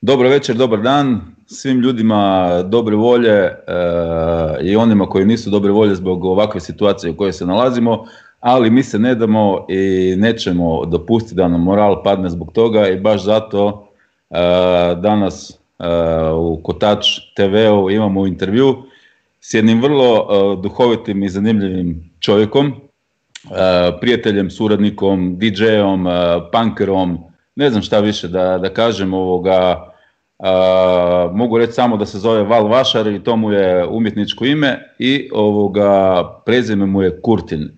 [0.00, 1.20] Dobro večer, dobar dan.
[1.46, 3.54] Svim ljudima dobre volje e,
[4.62, 8.04] i onima koji nisu dobre volje zbog ovakve situacije u kojoj se nalazimo,
[8.40, 13.00] ali mi se ne damo i nećemo dopustiti da nam moral padne zbog toga i
[13.00, 13.88] baš zato
[14.30, 14.36] e,
[14.94, 15.84] danas e,
[16.32, 17.06] u Kotač
[17.36, 18.76] TV-u imamo intervju
[19.40, 20.26] s jednim vrlo
[20.62, 22.74] duhovitim i zanimljivim čovjekom,
[24.00, 26.06] prijateljem, suradnikom, DJ-om,
[26.52, 27.18] punkerom,
[27.56, 29.87] ne znam šta više da, da kažem ovoga,
[31.32, 35.30] mogu reći samo da se zove Val Vašar i to mu je umjetničko ime i
[35.32, 37.70] ovoga prezime mu je Kurtin.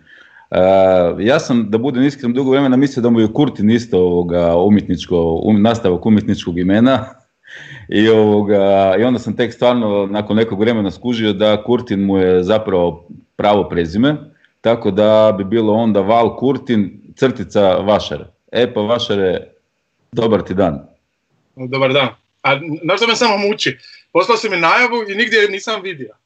[1.18, 5.40] ja sam, da budem iskren, dugo vremena mislio da mu je Kurtin isto ovoga umjetničko,
[5.44, 7.04] um, nastavak umjetničkog imena.
[7.88, 12.42] I, ovoga, I onda sam tek stvarno nakon nekog vremena skužio da Kurtin mu je
[12.42, 14.16] zapravo pravo prezime,
[14.60, 18.24] tako da bi bilo onda Val Kurtin, crtica Vašar.
[18.52, 19.46] E pa Vašare,
[20.12, 20.80] dobar ti dan.
[21.56, 22.08] Dobar dan.
[22.42, 23.78] A znaš me samo muči?
[24.12, 26.16] Poslao si mi najavu i nigdje nisam vidio.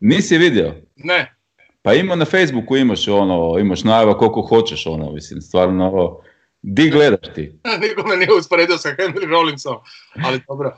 [0.00, 0.74] Nisi vidio?
[0.96, 1.36] Ne.
[1.82, 6.18] Pa ima na Facebooku imaš ono, imaš najava koliko hoćeš ono, mislim, stvarno,
[6.62, 7.52] di gledaš ti?
[7.82, 9.76] Niko me nije usporedio sa Henry Rollinsom,
[10.24, 10.76] ali dobro.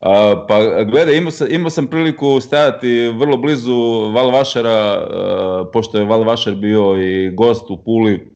[0.00, 5.06] A, pa gledaj, imao sam, imao sam priliku stajati vrlo blizu Val Vašara,
[5.72, 8.30] pošto je Val Vašar bio i gost u Puli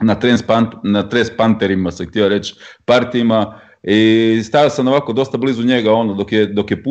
[0.00, 0.40] na Tres,
[0.82, 2.54] na tres Panterima, sam htio reći,
[2.84, 6.82] partijima, i stajao sam ovako dosta blizu njega ono dok je, dok je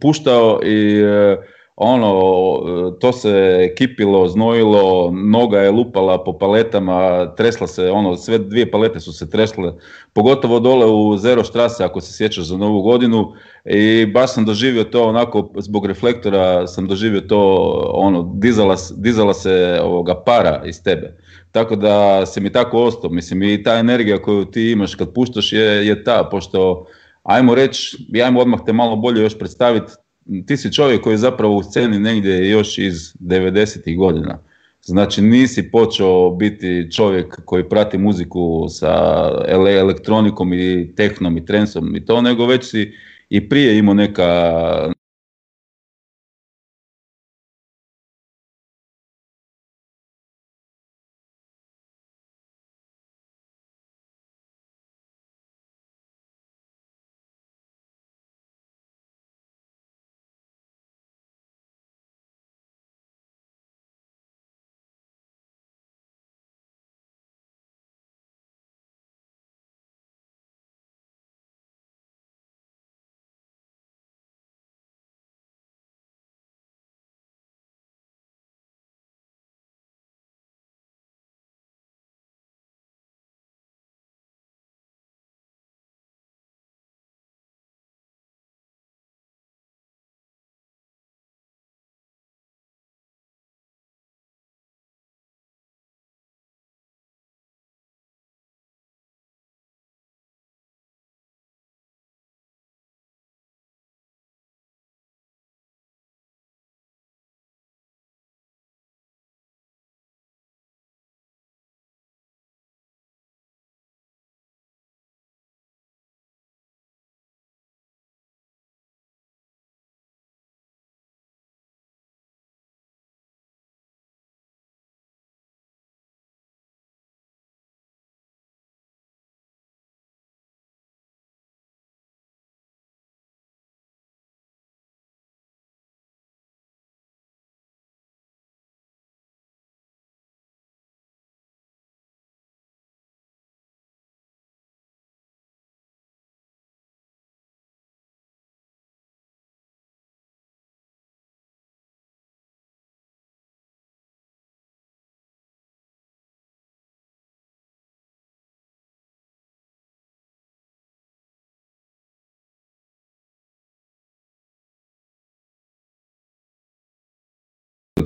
[0.00, 1.36] puštao i e,
[1.76, 8.70] ono to se kipilo, znojilo, noga je lupala po paletama, tresla se, ono sve dvije
[8.70, 9.72] palete su se tresle,
[10.12, 13.32] pogotovo dole u Zero Štrase ako se sjećaš za novu godinu
[13.64, 19.80] i baš sam doživio to onako zbog reflektora sam doživio to ono dizala, dizala se
[19.82, 21.18] ovoga para iz tebe.
[21.52, 25.52] Tako da se mi tako ostao, mislim i ta energija koju ti imaš kad puštaš
[25.52, 26.86] je, je ta, pošto
[27.22, 29.92] ajmo reći, ajmo odmah te malo bolje još predstaviti,
[30.46, 33.96] ti si čovjek koji je zapravo u sceni negdje još iz 90.
[33.96, 34.38] godina.
[34.82, 38.94] Znači nisi počeo biti čovjek koji prati muziku sa
[39.48, 42.92] elektronikom i tehnom i trensom i to, nego već si
[43.28, 44.92] i prije imao neka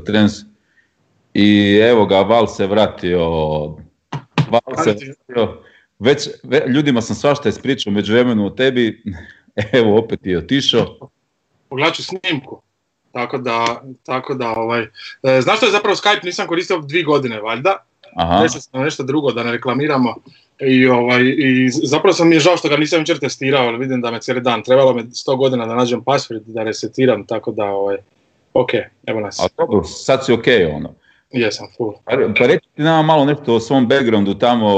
[0.07, 0.33] trens.
[1.35, 3.21] I evo ga, Val se vratio,
[4.51, 5.63] Val se vratio,
[5.99, 6.29] već,
[6.75, 9.03] ljudima sam svašta ispričao među vremenu o tebi,
[9.73, 10.99] evo opet je otišao.
[11.69, 12.63] Pogledat ću snimku,
[13.13, 14.83] tako da, tako da ovaj,
[15.23, 17.77] e, znaš što je zapravo Skype nisam koristio dvije godine valjda,
[18.15, 18.49] Aha.
[18.49, 20.15] sam nešto drugo da ne reklamiramo.
[20.61, 24.01] I, ovaj, i zapravo sam mi je žao što ga nisam jučer testirao, ali vidim
[24.01, 27.65] da me cijeli dan, trebalo me 100 godina da nađem password da resetiram, tako da
[27.65, 27.97] ovaj,
[28.61, 28.71] ok,
[29.07, 29.41] evo nas.
[29.41, 30.45] A dobro, sad si ok
[30.75, 30.95] ono.
[31.31, 31.93] Jesam, full.
[32.05, 34.69] Pa, pa reći ti nama malo nešto o svom backgroundu tamo,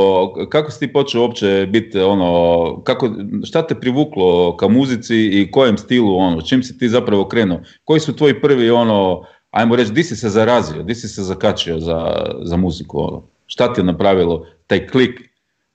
[0.51, 3.11] kako si ti počeo uopće biti ono, kako,
[3.45, 7.61] šta te privuklo ka muzici i kojem stilu ono, čim si ti zapravo krenuo?
[7.85, 11.79] Koji su tvoji prvi ono, ajmo reći, di si se zarazio, di si se zakačio
[11.81, 13.23] za, za muziku ono?
[13.47, 15.21] Šta ti je napravilo taj klik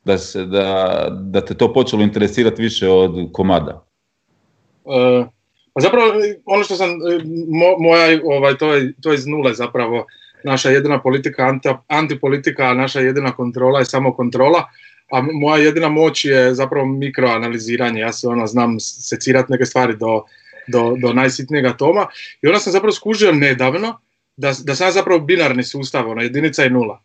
[0.06, 3.86] da, se, da, da te to počelo interesirati više od komada?
[4.84, 5.28] Uh,
[5.74, 6.14] pa zapravo
[6.46, 7.20] ono što sam, e,
[7.80, 10.06] moja, ovaj, to, je, to je iz nule zapravo,
[10.44, 14.70] naša jedina politika, anti, antipolitika, a naša jedina kontrola je samo kontrola,
[15.12, 20.24] a moja jedina moć je zapravo mikroanaliziranje, ja se ono znam secirati neke stvari do,
[20.68, 22.08] do, do najsitnijeg atoma
[22.42, 24.00] i onda sam zapravo skužio nedavno
[24.38, 27.02] da, da sam zapravo binarni sustav, ono, jedinica i nula.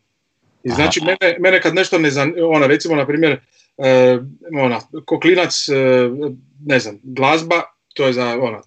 [0.63, 3.39] I znači mene, mene kad nešto ne zanima, ona recimo na primjer,
[3.77, 4.17] e,
[4.61, 5.73] ona, ko klinac, e,
[6.65, 7.61] ne znam, glazba,
[7.99, 8.61] to je za, ona,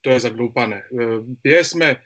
[0.00, 0.76] to je za glupane.
[0.76, 0.82] E,
[1.42, 2.02] pjesme,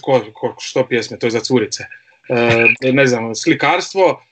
[0.00, 1.84] ko, ko, što pjesme, to je za curice.
[2.28, 4.22] E, ne znam, slikarstvo,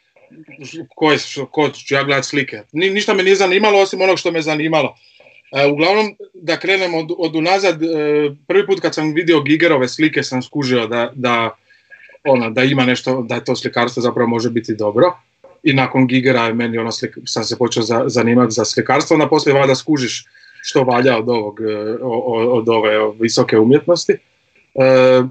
[0.95, 1.19] koje,
[1.51, 2.63] ko ću ja gledati slike.
[2.73, 4.95] Ni, ništa me nije zanimalo osim onog što me zanimalo.
[5.53, 7.87] E, uglavnom, da krenem od, od unazad, e,
[8.47, 11.51] prvi put kad sam vidio Gigerove slike sam skužio da, da,
[12.25, 15.19] ona, da ima nešto, da to slikarstvo zapravo može biti dobro.
[15.63, 19.29] I nakon Gigera je meni ono slik, sam se počeo za, zanimati za slikarstvo, onda
[19.29, 20.27] poslije valjda skužiš
[20.67, 21.99] što valja od, ovog, e,
[22.51, 24.13] od ove visoke umjetnosti.
[24.13, 25.23] E,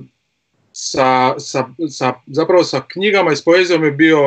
[0.71, 4.19] sa, sa, sa, zapravo sa knjigama i s poezijom je bio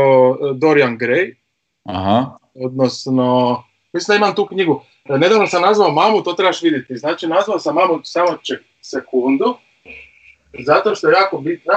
[0.55, 1.35] Dorian Gray.
[1.85, 2.39] Aha.
[2.55, 3.63] Odnosno,
[3.93, 4.83] mislim da imam tu knjigu.
[5.09, 6.97] Nedavno sam nazvao mamu, to trebaš vidjeti.
[6.97, 9.57] Znači, nazvao sam mamu samo ček sekundu,
[10.67, 11.75] zato što je jako bitna.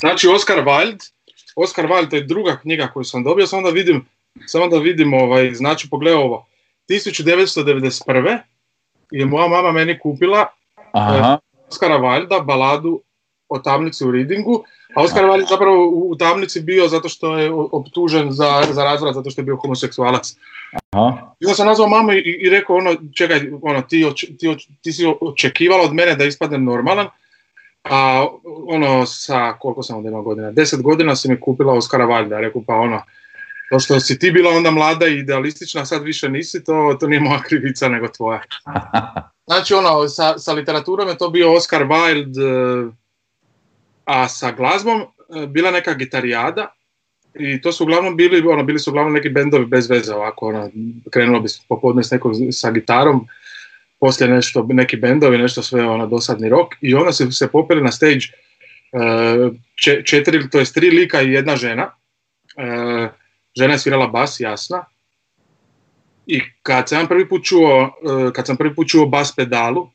[0.00, 1.12] Znači, Oscar Wilde,
[1.56, 4.06] Oscar Wilde, to je druga knjiga koju sam dobio, samo da vidim,
[4.46, 6.46] samo da vidim, ovaj, znači, pogledaj ovo.
[6.88, 8.38] 1991.
[9.10, 10.46] je moja mama meni kupila
[10.92, 11.38] Aha.
[11.42, 13.00] Eh, Oscara Valjda baladu
[13.48, 14.64] o tamnici u Readingu,
[14.94, 19.30] a Oskar Valjda zapravo u tamnici bio zato što je optužen za, za razvrat, zato
[19.30, 20.36] što je bio homoseksualac.
[20.90, 21.34] Aha.
[21.40, 24.06] I onda sam nazvao mamu i, i rekao ono, čekaj, ono, ti,
[24.38, 27.06] ti, ti si očekivala od mene da ispadnem normalan,
[27.84, 28.26] a
[28.66, 32.62] ono sa, koliko sam onda imao godina, deset godina si mi kupila Oskara Valjda, rekao
[32.66, 33.02] pa ono,
[33.72, 37.20] to što si ti bila onda mlada i idealistična, sad više nisi, to, to nije
[37.20, 38.42] moja krivica nego tvoja.
[39.46, 42.92] Znači ono, sa, sa literaturom je to bio Oscar Wilde, eh,
[44.04, 46.74] a sa glazbom eh, bila neka gitarijada
[47.34, 50.70] i to su uglavnom bili, ono, bili su uglavnom neki bendovi bez veze, ovako, ono,
[51.10, 53.26] krenulo bi popodne s nekom sa gitarom,
[54.00, 57.92] poslije nešto, neki bendovi, nešto sve ono, dosadni rok i onda su se popeli na
[57.92, 58.24] stage
[58.92, 59.50] eh,
[60.04, 61.90] četiri, to je tri lika i jedna žena.
[63.56, 64.84] Žena je svirala bas, jasna,
[66.26, 69.90] i kad sam prvi put čuo, e, kad sam prvi put čuo bas pedalu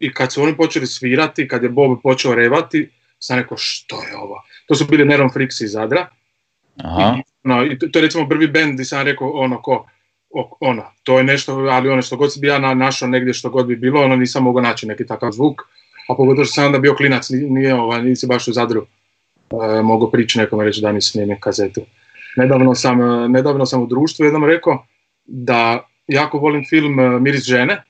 [0.00, 4.16] i kad su oni počeli svirati, kad je Bob počeo revati, sam rekao što je
[4.16, 4.42] ovo?
[4.66, 6.08] To su bili Neron Fricks iz Zadra.
[6.76, 7.14] Aha.
[7.18, 9.86] I, no, i to, je recimo prvi band gdje sam rekao ono ko,
[10.60, 13.76] ono, to je nešto, ali ono što god bi ja našao negdje što god bi
[13.76, 15.62] bilo, ono nisam mogao naći neki takav zvuk,
[16.08, 18.86] a pogotovo što sam onda bio klinac, nije, ovaj, nisi baš u Zadru
[19.50, 21.80] e, mogao prići nekome reći da nisi snimio kazetu.
[22.36, 24.86] Nedavno sam, e, nedavno sam u društvu jednom rekao,
[25.24, 27.82] da jako volim film e, Miris žene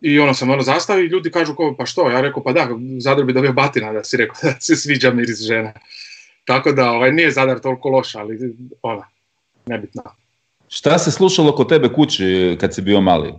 [0.00, 2.68] i ono sam ono zastavi i ljudi kažu ko, pa što, ja rekao pa da,
[3.00, 5.74] Zadar bi dobio batina da si rekao da se sviđa Miris žene.
[6.44, 8.38] Tako da ovaj, nije Zadar toliko loš, ali
[8.82, 9.08] ona,
[9.66, 10.02] nebitno.
[10.68, 13.32] Šta se slušalo kod tebe kući kad si bio mali?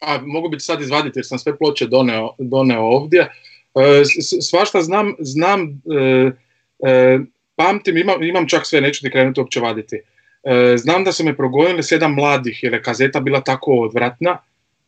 [0.00, 3.20] A, mogu biti sad izvaditi jer sam sve ploče doneo, doneo ovdje.
[3.74, 4.02] E,
[4.42, 6.30] svašta znam, znam e,
[6.88, 7.18] e,
[7.58, 10.00] pamtim, imam, imam čak sve, neću ti krenuti uopće vaditi.
[10.44, 14.38] E, znam da su me progonili sedam mladih jer je kazeta bila tako odvratna.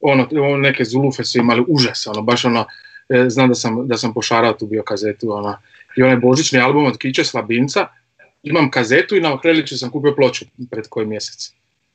[0.01, 2.65] Ono, neke zulufe su imali užas, ono, baš ono,
[3.09, 5.33] e, znam da sam, da sam pošarao tu bio kazetu.
[5.33, 5.57] Ono.
[5.97, 7.87] I onaj božićni album od Kiće Slabinca,
[8.43, 11.53] imam kazetu i na Okreliću sam kupio ploču pred koji mjesec.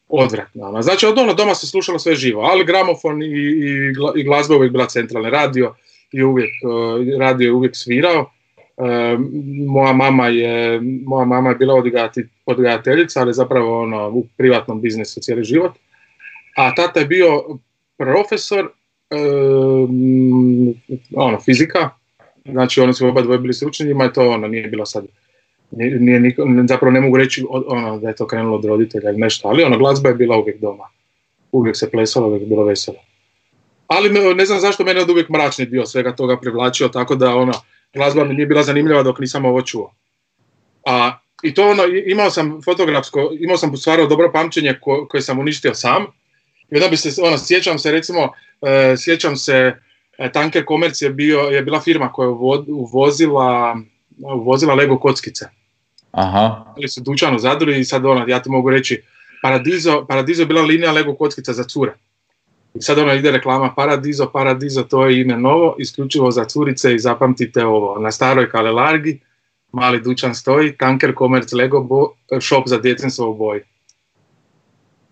[0.07, 0.67] Odvratno.
[0.67, 0.81] Ono.
[0.81, 4.71] Znači od ono doma se slušalo sve živo, ali gramofon i, i, i glazba uvijek
[4.71, 5.29] bila centralna.
[5.29, 5.75] Radio
[6.11, 8.31] je uvijek, e, radio je uvijek svirao
[9.67, 11.83] moja mama je, moja mama je bila
[12.45, 15.71] odgajateljica, ali zapravo ono, u privatnom biznisu cijeli život.
[16.57, 17.43] A tata je bio
[17.97, 18.69] profesor
[21.15, 21.89] ono, fizika,
[22.45, 25.05] znači oni su oba dvoje bili stručni, njima je to ono, nije bilo sad,
[25.71, 26.35] nije, nije,
[26.67, 29.77] zapravo ne mogu reći ono, da je to krenulo od roditelja ili nešto, ali ono,
[29.77, 30.83] glazba je bila uvijek doma.
[31.51, 32.97] Uvijek se plesalo, uvijek je bilo veselo.
[33.87, 37.53] Ali ne znam zašto mene od uvijek mračni dio svega toga privlačio, tako da ono,
[37.95, 39.93] glazba mi nije bila zanimljiva dok nisam ovo čuo.
[40.85, 45.73] A, I to ono, imao sam fotografsko, imao sam stvarno dobro pamćenje koje sam uništio
[45.73, 46.05] sam.
[46.71, 49.75] I onda bi se, ono, sjećam se recimo, uh, sjećam se
[50.33, 52.31] Tanker Commerce je, bio, je bila firma koja je
[52.67, 53.77] uvozila,
[54.17, 55.45] uvozila Lego kockice.
[56.11, 56.73] Aha.
[56.77, 59.03] Ali su dućan u Zadru i sad ono, ja ti mogu reći,
[59.41, 61.93] Paradizo, Paradizo je bila linija Lego kockica za cure.
[62.75, 66.99] I sad ono ide reklama Paradizo, Paradizo, to je ime novo, isključivo za curice i
[66.99, 67.99] zapamtite ovo.
[67.99, 69.19] Na staroj Kalelargi,
[69.71, 73.61] mali dućan stoji, Tanker Commerce Lego bo, shop za djecenstvo u boji.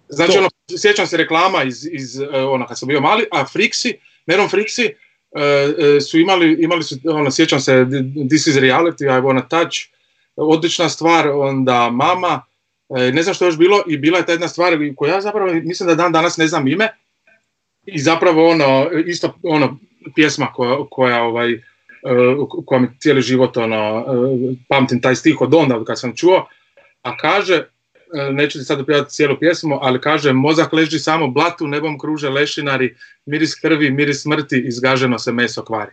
[0.09, 3.93] Znači, ono, sjećam se reklama iz, iz e, ono, kad sam bio mali, a Frixi,
[4.25, 4.89] Meron Frixi,
[5.31, 7.85] uh, su imali, imali su, ono, sjećam se,
[8.29, 9.77] This is reality, I wanna touch,
[10.35, 12.41] odlična stvar, onda Mama,
[12.89, 15.53] ne znam što je još bilo, i bila je ta jedna stvar koja ja zapravo,
[15.53, 16.89] mislim da dan danas ne znam ime,
[17.85, 19.77] i zapravo ono, isto ono,
[20.15, 21.61] pjesma koja, koja ovaj,
[22.65, 24.05] koja mi cijeli život ono,
[24.69, 26.47] pamtim taj stih od onda kad sam čuo,
[27.01, 27.63] a kaže,
[28.31, 32.95] neću ti sad upijati cijelu pjesmu, ali kaže mozak leži samo blatu, nebom kruže lešinari,
[33.25, 35.91] miris krvi, miris smrti, izgaženo se meso kvari.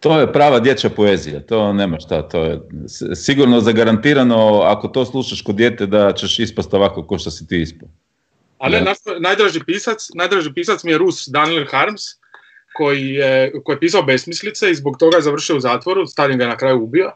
[0.00, 2.60] To je prava dječja poezija, to nema šta, to je
[3.14, 7.60] sigurno zagarantirano ako to slušaš kod dijete da ćeš ispast ovako kao što si ti
[7.60, 7.88] ispao.
[8.58, 8.76] Ali
[9.20, 12.02] najdraži pisac, najdraži pisac mi je Rus Daniel Harms,
[12.74, 16.46] koji je, koji je pisao besmislice i zbog toga je završio u zatvoru, Stalin ga
[16.46, 17.12] na kraju ubio.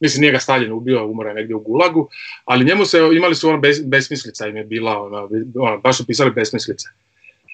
[0.00, 2.08] Mislim, nije ga Stalin ubio, umro je negdje u Gulagu,
[2.44, 6.30] ali njemu se, imali su ono besmislica im je bila, ono, ono, baš su pisali
[6.30, 6.88] besmislice.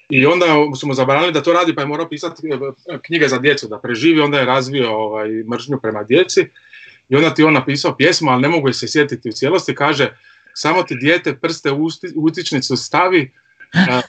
[0.09, 0.47] I onda
[0.81, 3.79] su mu zabranili da to radi, pa je morao pisati e, knjige za djecu, da
[3.79, 6.49] preživi, onda je razvio ovaj, mržnju prema djeci.
[7.09, 10.17] I onda ti on napisao pjesmu, ali ne mogu se sjetiti u cijelosti, kaže
[10.61, 13.33] samo ti dijete prste u utičnicu stavi,
[13.75, 14.01] a,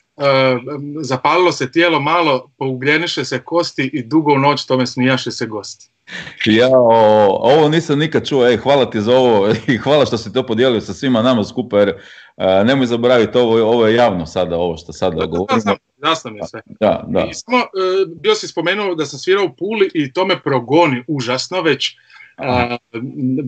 [1.02, 5.90] zapalilo se tijelo malo, pougljeniše se kosti i dugo u noć tome smijaše se gosti.
[6.46, 6.70] Ja,
[7.40, 10.82] ovo nisam nikad čuo, ej, hvala ti za ovo i hvala što si to podijelio
[10.82, 11.94] sa svima nama skupa, jer
[12.66, 15.76] nemoj zaboraviti, ovo, ovo je javno sada, ovo što sada govorimo.
[16.04, 16.62] Jasno mi je sve.
[16.80, 17.28] Da, da.
[17.32, 17.66] I samo, e,
[18.22, 21.98] bio si spomenuo da sam svirao u Puli i to me progoni užasno već,
[22.40, 22.78] a,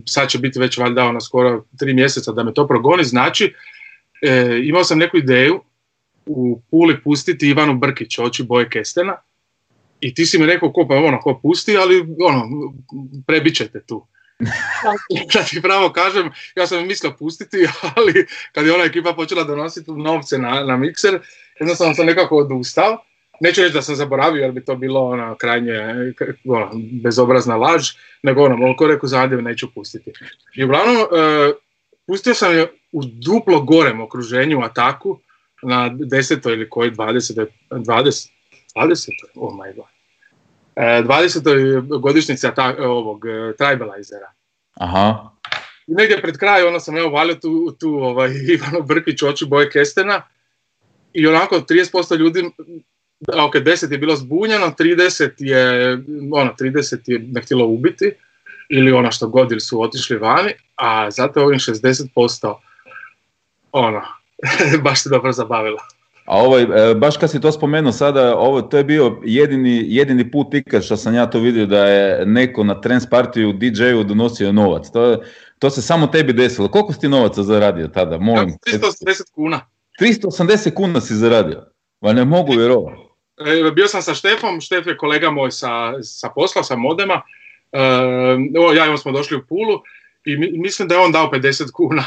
[0.08, 3.54] sad će biti već valjda ono skoro tri mjeseca da me to progoni, znači
[4.22, 5.62] e, imao sam neku ideju
[6.26, 9.16] u Puli pustiti Ivanu Brkić, oči boje Kestena,
[10.00, 12.50] i ti si mi rekao ko pa ono, ko pusti, ali ono,
[13.28, 14.08] prebit ćete tu.
[15.34, 17.58] da ti pravo kažem, ja sam mislio pustiti,
[17.96, 21.20] ali kad je ona ekipa počela donositi novce na, na mikser,
[21.60, 22.98] jednostavno sam nekako odustao.
[23.42, 25.74] Neću reći da sam zaboravio jer bi to bilo ono, krajnje
[26.46, 26.72] ono,
[27.04, 27.90] bezobrazna laž,
[28.24, 30.14] nego ono, moliko rekao zadnje neću pustiti.
[30.56, 31.06] I uglavnom, e,
[32.08, 35.20] pustio sam je u duplo gorem okruženju ataku
[35.64, 37.46] na desetoj ili koji 20.
[37.70, 38.30] 20.
[38.76, 39.10] 20.
[39.36, 39.86] Oh my god.
[40.76, 42.00] 20.
[42.00, 42.48] godišnjici
[42.80, 44.32] ovog e, Tribalizera.
[44.74, 45.30] Aha.
[45.88, 49.70] I negdje pred kraj ono sam evo valio tu, tu ovaj, Ivano Brkić oči boje
[49.70, 50.22] Kestena
[51.14, 52.52] i onako 30% ljudi,
[53.28, 55.94] ok, 10 je bilo zbunjeno, 30 je,
[56.32, 58.12] ono, 30 je me htjelo ubiti
[58.70, 62.56] ili ono što god ili su otišli vani, a zato ovim 60%
[63.72, 64.02] ono,
[64.84, 65.78] baš se dobro zabavilo.
[66.26, 70.32] A ovaj, e, baš kad si to spomenuo sada, ovo, to je bio jedini, jedini
[70.32, 74.52] put ikad što sam ja to vidio da je neko na trans partiju DJ-u donosio
[74.52, 74.92] novac.
[74.92, 75.24] To,
[75.60, 76.68] to se samo tebi desilo.
[76.68, 78.18] Koliko si ti novaca zaradio tada?
[78.18, 78.50] Molim.
[78.50, 79.60] 380 kuna.
[80.02, 81.66] 380 kuna si zaradio?
[82.02, 83.11] Va ne mogu vjerovati.
[83.46, 87.22] E, bio sam sa Štefom, Štef je kolega moj sa, sa posla, sa modema.
[87.72, 87.80] E,
[88.76, 89.82] ja i on smo došli u Pulu
[90.26, 92.04] i mislim da je on dao 50 kuna.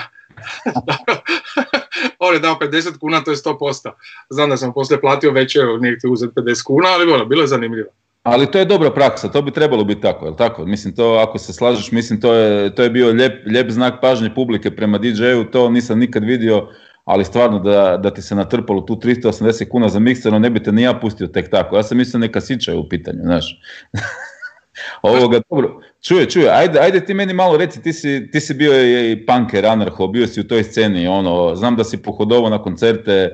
[2.19, 3.91] on je dao 50 kuna, to je 100%.
[4.31, 7.47] Znam da sam poslije platio večer, nije ti uzeti 50 kuna, ali bilo, bilo je
[7.47, 7.89] zanimljivo.
[8.23, 10.67] Ali to je dobra praksa, to bi trebalo biti tako, jel tako?
[10.67, 14.35] Mislim, to ako se slažeš, mislim, to je, to je bio lijep, lijep znak pažnje
[14.35, 16.69] publike prema DJ-u, to nisam nikad vidio,
[17.05, 20.73] ali stvarno da, da ti se natrpalo tu 380 kuna za mikser, ne bi te
[20.73, 21.77] ni ja pustio tek tako.
[21.77, 23.61] Ja sam mislio neka sića u pitanju, znaš.
[25.03, 28.73] Ovoga, dobro, čuje, čuje, ajde, ajde ti meni malo reci, ti si, ti si bio
[29.11, 33.31] i punker, anarho, bio si u toj sceni, ono, znam da si pohodovao na koncerte,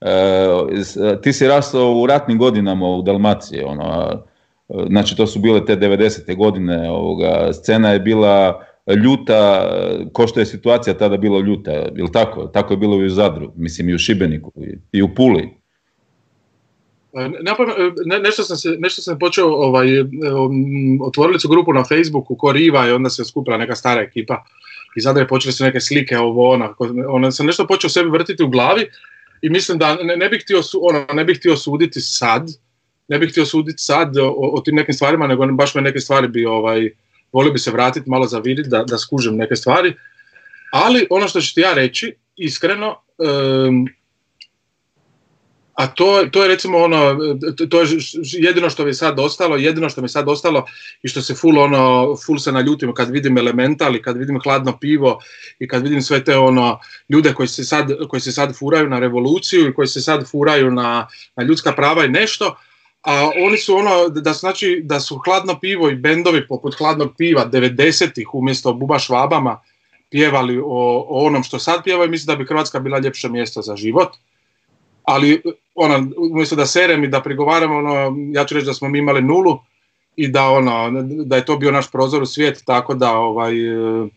[0.00, 4.10] e, ti si rastao u ratnim godinama u Dalmaciji, ono,
[4.68, 6.36] znači to su bile te 90.
[6.36, 9.68] godine, ovoga, scena je bila ljuta,
[10.12, 12.46] ko što je situacija tada bila ljuta, jel tako?
[12.46, 14.52] Tako je bilo i u Zadru, mislim i u Šibeniku
[14.92, 15.48] i u Puli.
[17.12, 17.28] E,
[18.06, 20.08] ne, nešto, sam se, nešto sam počeo, ovaj, um,
[21.02, 24.44] otvorili su grupu na Facebooku ko Riva i onda se skupila neka stara ekipa
[24.96, 26.74] i sada je počeli su neke slike ovo ono,
[27.08, 28.86] ono sam nešto počeo sebi vrtiti u glavi
[29.42, 32.48] i mislim da ne, ne bih htio, ono, ne bih htio suditi sad,
[33.08, 36.28] ne bih htio suditi sad o, o, tim nekim stvarima, nego baš me neke stvari
[36.28, 36.90] bi, ovaj,
[37.34, 39.94] volio bi se vratiti malo za vidjeti da, da skužem neke stvari,
[40.72, 43.88] ali ono što ću ti ja reći, iskreno, um,
[45.74, 47.16] a to, to je recimo ono,
[47.70, 47.88] to je
[48.22, 50.66] jedino što mi sad ostalo, jedino što mi sad ostalo
[51.02, 55.18] i što se full ono, full se naljutimo kad vidim elemental kad vidim hladno pivo
[55.58, 58.98] i kad vidim sve te ono ljude koji se sad, koji se sad furaju na
[58.98, 62.56] revoluciju i koji se sad furaju na, na ljudska prava i nešto,
[63.04, 67.48] a oni su ono, da, znači, da su hladno pivo i bendovi poput hladnog piva
[67.52, 69.60] 90-ih umjesto Buba Švabama
[70.10, 70.64] pjevali o,
[71.08, 74.08] o onom što sad pjevaju, mislim da bi Hrvatska bila ljepše mjesto za život
[75.04, 75.42] ali
[75.74, 79.22] ono, umjesto da serem i da prigovaramo, ono, ja ću reći da smo mi imali
[79.22, 79.58] nulu
[80.16, 83.54] i da, ono, da je to bio naš prozor u svijet, tako da, ovaj,
[84.04, 84.08] e,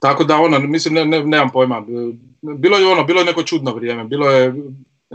[0.00, 1.84] tako da, ono, mislim, ne, ne, nemam pojma.
[2.42, 4.54] Bilo je ono, bilo je neko čudno vrijeme, bilo je,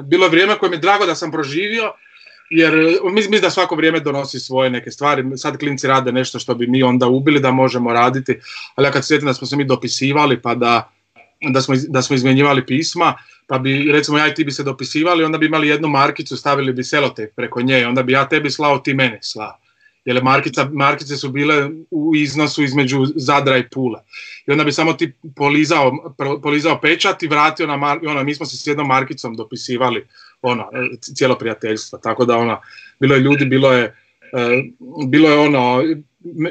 [0.03, 1.91] bilo je vrijeme koje mi je drago da sam proživio,
[2.51, 2.73] jer
[3.11, 5.23] mislim da svako vrijeme donosi svoje neke stvari.
[5.37, 8.39] Sad klinci rade nešto što bi mi onda ubili da možemo raditi,
[8.75, 10.91] ali ja kad sjetim da smo se mi dopisivali pa da,
[11.41, 13.13] da, smo, da smo izmjenjivali pisma,
[13.47, 16.73] pa bi recimo ja i ti bi se dopisivali, onda bi imali jednu markicu, stavili
[16.73, 19.57] bi selotep preko nje, onda bi ja tebi slao, ti mene slao.
[20.05, 23.99] Jer markica, markice su bile u iznosu između Zadra i Pule.
[24.47, 28.45] I onda bi samo ti polizao, polizao pečat i vratio na mar, ono, mi smo
[28.45, 30.07] se s jednom markicom dopisivali
[30.41, 30.69] ono,
[31.15, 31.99] cijelo prijateljstvo.
[31.99, 32.61] Tako da ona,
[32.99, 34.63] bilo je ljudi, bilo je, e,
[35.07, 35.83] bilo je ono,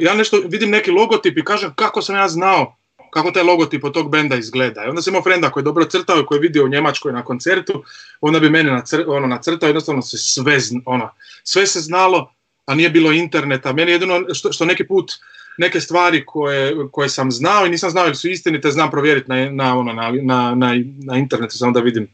[0.01, 2.77] ja nešto vidim neki logotip i kažem kako sam ja znao
[3.11, 4.85] kako taj logotip od tog benda izgleda.
[4.85, 7.13] I onda sam imao frenda koji je dobro crtao i koji je vidio u Njemačkoj
[7.13, 7.85] na koncertu,
[8.21, 11.11] onda bi mene nacr, ono, nacrtao, jednostavno se sve, ono,
[11.45, 12.33] sve se znalo,
[12.67, 13.73] a nije bilo interneta.
[13.73, 15.13] Meni jedino što, što neki put
[15.59, 19.51] neke stvari koje, koje sam znao i nisam znao ili su istinite, znam provjeriti na,
[19.51, 20.13] na, ono, na,
[20.55, 22.09] na, na internetu, samo da vidim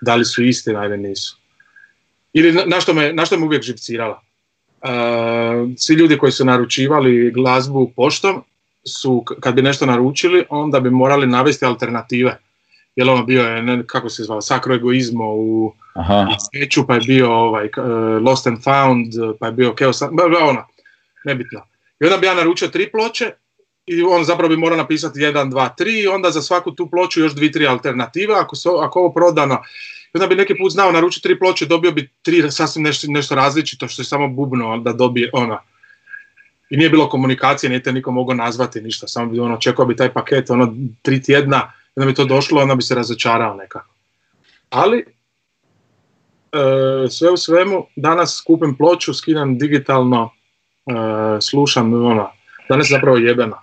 [0.00, 1.38] da li su istina ili nisu.
[2.32, 4.22] Ili na, što, me, na što me uvijek živcirala.
[4.82, 4.90] Uh,
[5.76, 8.44] svi ljudi koji su naručivali glazbu poštom,
[8.84, 12.38] su, kad bi nešto naručili, onda bi morali navesti alternative.
[12.96, 15.72] Jer ono bio je, ne, kako se zvao, Sakro egoizmo u
[16.50, 20.66] Sveću, pa je bio ovaj, uh, Lost and Found, pa je bio Chaos, ono,
[21.24, 21.60] nebitno.
[22.00, 23.32] I onda bi ja naručio tri ploče
[23.88, 27.20] i on zapravo bi morao napisati jedan, dva, tri i onda za svaku tu ploču
[27.20, 29.62] još dvi, tri alternative, ako, so, ako ovo prodano.
[30.14, 33.88] Onda bi neki put znao naručiti tri ploče, dobio bi tri sasvim nešto, nešto različito
[33.88, 35.58] što je samo bubno da dobije ona
[36.70, 39.96] i nije bilo komunikacije, nije te niko mogao nazvati ništa, samo bi ono, čekao bi
[39.96, 43.94] taj paket ono tri tjedna, onda bi to došlo, onda bi se razočarao nekako.
[44.70, 44.98] Ali,
[46.52, 50.30] e, sve u svemu, danas kupim ploču, skinem digitalno,
[50.86, 52.30] e, slušam, ono,
[52.68, 53.56] danas je zapravo jebeno.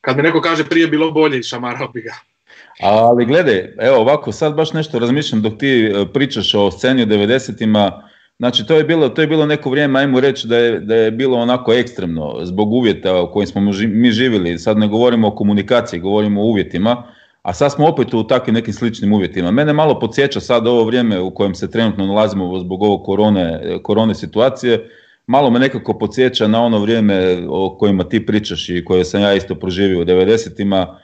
[0.00, 2.14] Kad mi neko kaže prije bilo bolje, šamarao bi ga.
[2.82, 7.06] Ali gledaj, evo ovako, sad baš nešto razmišljam dok ti e, pričaš o sceni u
[7.06, 8.08] 90-ima,
[8.38, 11.10] Znači to je bilo, to je bilo neko vrijeme, ajmo reći da je, da je
[11.10, 16.00] bilo onako ekstremno zbog uvjeta u kojim smo mi živjeli, sad ne govorimo o komunikaciji,
[16.00, 17.02] govorimo o uvjetima,
[17.42, 19.50] a sad smo opet u takvim nekim sličnim uvjetima.
[19.50, 24.14] Mene malo podsjeća sad ovo vrijeme u kojem se trenutno nalazimo zbog ovog korone, korone
[24.14, 24.90] situacije,
[25.28, 29.34] malo me nekako podsjeća na ono vrijeme o kojima ti pričaš i koje sam ja
[29.34, 30.98] isto proživio u 90-ima.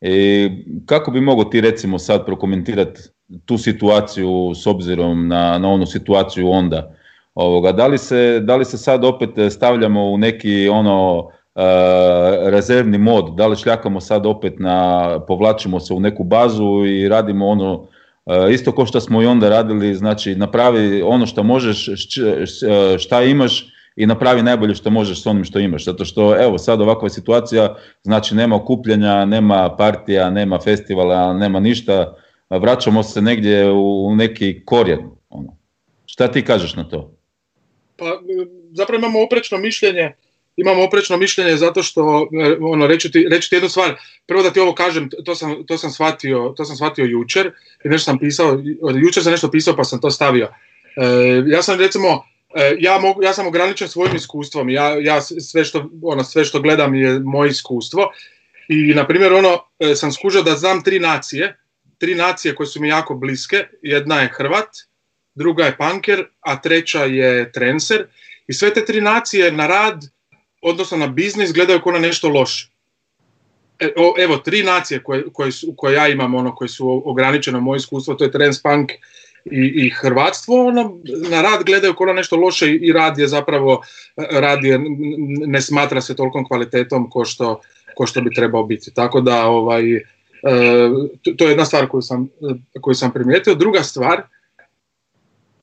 [0.00, 0.50] I
[0.86, 3.00] kako bi mogao ti recimo sad prokomentirati
[3.44, 6.94] tu situaciju s obzirom na, na onu situaciju onda.
[7.34, 11.60] Ovoga, da, li se, da li se sad opet stavljamo u neki ono e,
[12.50, 17.48] rezervni mod, da li šljakamo sad opet na, povlačimo se u neku bazu i radimo
[17.48, 17.99] ono e,
[18.52, 21.88] isto kao što smo i onda radili, znači napravi ono što možeš,
[22.98, 25.84] šta imaš i napravi najbolje što možeš s onim što imaš.
[25.84, 32.14] Zato što evo sad ovakva situacija, znači nema okupljanja, nema partija, nema festivala, nema ništa,
[32.50, 35.10] vraćamo se negdje u neki korijen.
[35.28, 35.56] Ono.
[36.06, 37.12] Šta ti kažeš na to?
[37.96, 38.04] Pa
[38.72, 40.12] zapravo imamo oprečno mišljenje,
[40.56, 44.50] imamo oprečno mišljenje zato što, e, ono, reću ti, reću ti jednu stvar, prvo da
[44.50, 47.52] ti ovo kažem, to sam, to sam, shvatio, to sam shvatio jučer,
[47.84, 48.62] i nešto sam pisao,
[49.02, 50.48] jučer sam nešto pisao pa sam to stavio.
[50.96, 55.64] E, ja sam recimo, e, ja, mogu, ja sam ograničen svojim iskustvom, ja, ja sve,
[55.64, 58.10] što, ono, sve što gledam je moje iskustvo
[58.68, 59.58] i na primjer ono,
[59.96, 61.56] sam skužio da znam tri nacije,
[62.00, 63.66] tri nacije koje su mi jako bliske.
[63.82, 64.68] Jedna je Hrvat,
[65.34, 68.06] druga je Panker, a treća je Trenser.
[68.46, 70.04] I sve te tri nacije na rad,
[70.62, 72.68] odnosno na biznis, gledaju kao na nešto loše.
[73.78, 77.76] E, evo, tri nacije koje, koje, su, koje ja imam, ono, koje su ograničene moje
[77.76, 78.92] iskustvo, to je Trends, Punk
[79.44, 80.98] i, i Hrvatstvo, ono,
[81.30, 83.82] na rad gledaju kao na nešto loše i rad je zapravo,
[84.16, 84.80] rad je,
[85.46, 87.60] ne smatra se tolikom kvalitetom ko što,
[87.94, 88.94] ko što bi trebao biti.
[88.94, 89.82] Tako da, ovaj,
[90.42, 92.28] E, to je jedna stvar koju sam,
[92.80, 93.54] koju sam primijetio.
[93.54, 94.22] Druga stvar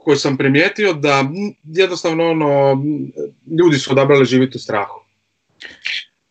[0.08, 1.26] koju sam primijetio da
[1.63, 2.84] jednostavno ono,
[3.60, 5.00] ljudi su odabrali živjeti u strahu.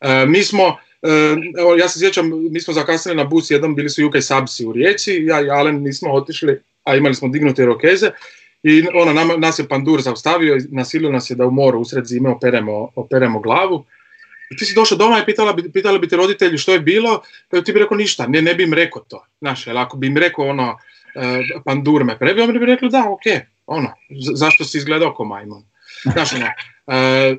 [0.00, 1.08] E, mi smo, e,
[1.58, 4.72] evo, ja se sjećam, mi smo zakasnili na bus, jednom bili su UK Subsi u
[4.72, 8.10] Rijeci, ja i Alen nismo otišli, a imali smo dignute rokeze,
[8.62, 12.30] I ono, nam, nas je pandur zaustavio, nasilio nas je da u moru usred zime
[12.30, 13.84] operemo, operemo glavu.
[14.50, 17.20] I ti si došao doma i pitala bi, pitali bi te roditelji što je bilo,
[17.50, 19.26] pa ti bi rekao ništa, ne, ne bi im rekao to.
[19.38, 20.78] Znaš, ako bi im rekao ono,
[21.14, 23.26] e, pandur me prebio, oni bi rekli da, ok,
[23.66, 23.92] ono,
[24.34, 25.62] zašto si izgledao ko majmun.
[26.12, 26.46] Znaš, ono,
[26.86, 27.36] e,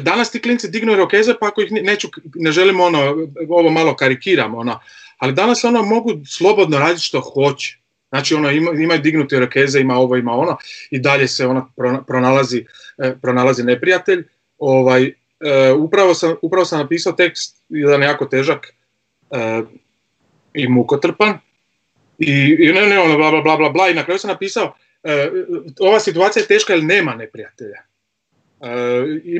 [0.00, 3.16] danas ti klinci dignu rokeze, pa ako ih neću, ne želim ono,
[3.48, 4.80] ovo malo karikiram, ono,
[5.18, 7.78] ali danas ono mogu slobodno raditi što hoće.
[8.08, 10.56] Znači ono ima, imaju dignute rokeze, ima ovo, ima ono
[10.90, 11.72] i dalje se ono
[12.06, 12.64] pronalazi,
[12.98, 14.24] e, pronalazi neprijatelj.
[14.58, 15.12] Ovaj, e,
[15.72, 18.74] upravo, sam, upravo sam napisao tekst, jedan jako težak
[20.54, 21.38] i mukotrpan
[22.18, 24.74] i, i ne, ne, ono, bla, bla, bla, bla, i na kraju sam napisao
[25.80, 27.78] ova situacija je teška jer nema neprijatelja.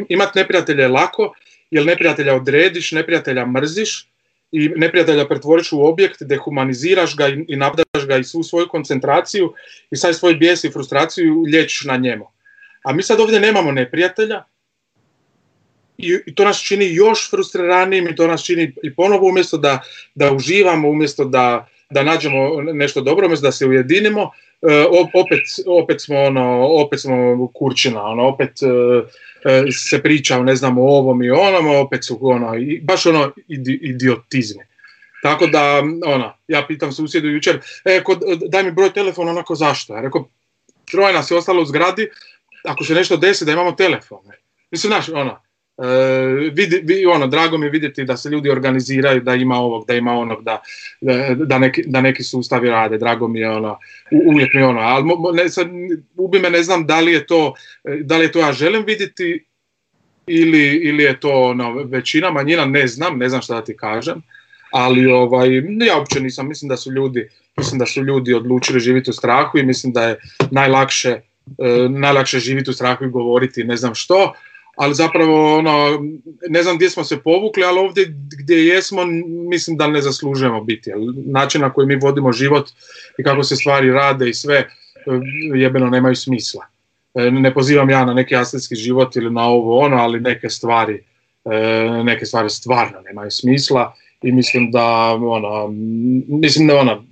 [0.08, 1.34] Imati neprijatelja je lako,
[1.70, 4.12] jer neprijatelja odrediš, neprijatelja mrziš,
[4.52, 9.52] i neprijatelja pretvoriš u objekt, dehumaniziraš ga i, nabdaš ga i svu svoju koncentraciju
[9.90, 12.28] i sad svoj bijes i frustraciju liječiš na njemu.
[12.84, 14.44] A mi sad ovdje nemamo neprijatelja
[15.98, 19.80] i, to nas čini još frustriranijim i to nas čini i ponovo umjesto da,
[20.14, 24.51] da uživamo, umjesto da, da nađemo nešto dobro, umjesto da se ujedinimo, e,
[25.14, 28.66] opet, opet smo ono, opet smo kurčina, ono, opet e,
[29.44, 33.32] E, se priča o ne znam o ovom i onom, opet su ono, baš ono
[33.66, 34.64] idiotizmi.
[35.22, 39.94] Tako da, ona, ja pitam susjedu jučer, e, kod, daj mi broj telefona, onako zašto?
[39.94, 40.28] Ja rekao,
[40.90, 42.08] troje nas je ostalo u zgradi,
[42.64, 44.18] ako se nešto desi da imamo telefon.
[44.70, 45.40] Mislim, znaš, ona,
[46.52, 50.12] vidi, ono, drago mi je vidjeti da se ljudi organiziraju, da ima ovog, da ima
[50.12, 50.62] onog, da,
[51.36, 53.78] da, neki, da neki sustavi rade, drago mi je ono,
[54.26, 55.68] uvijek mi je ono, ali ne, sad,
[56.16, 57.54] ubi me ne znam da li je to,
[58.00, 59.44] da li je to ja želim vidjeti
[60.26, 64.22] ili, ili je to ono, većina, manjina, ne znam, ne znam šta da ti kažem,
[64.72, 65.48] ali ovaj,
[65.86, 69.58] ja uopće nisam, mislim da su ljudi, mislim da su ljudi odlučili živjeti u strahu
[69.58, 71.10] i mislim da je najlakše,
[71.58, 74.32] e, najlakše živjeti u strahu i govoriti ne znam što,
[74.76, 76.02] ali zapravo ono,
[76.48, 79.04] ne znam gdje smo se povukli, ali ovdje gdje jesmo
[79.50, 80.90] mislim da ne zaslužujemo biti.
[81.26, 82.70] Način na koji mi vodimo život
[83.18, 84.68] i kako se stvari rade i sve
[85.54, 86.66] jebeno nemaju smisla.
[87.14, 91.04] E, ne pozivam ja na neki astetski život ili na ovo ono, ali neke stvari,
[91.44, 91.58] e,
[92.04, 94.84] neke stvari stvarno nemaju smisla i mislim da
[95.22, 95.68] ono,
[96.28, 97.04] mislim da ono,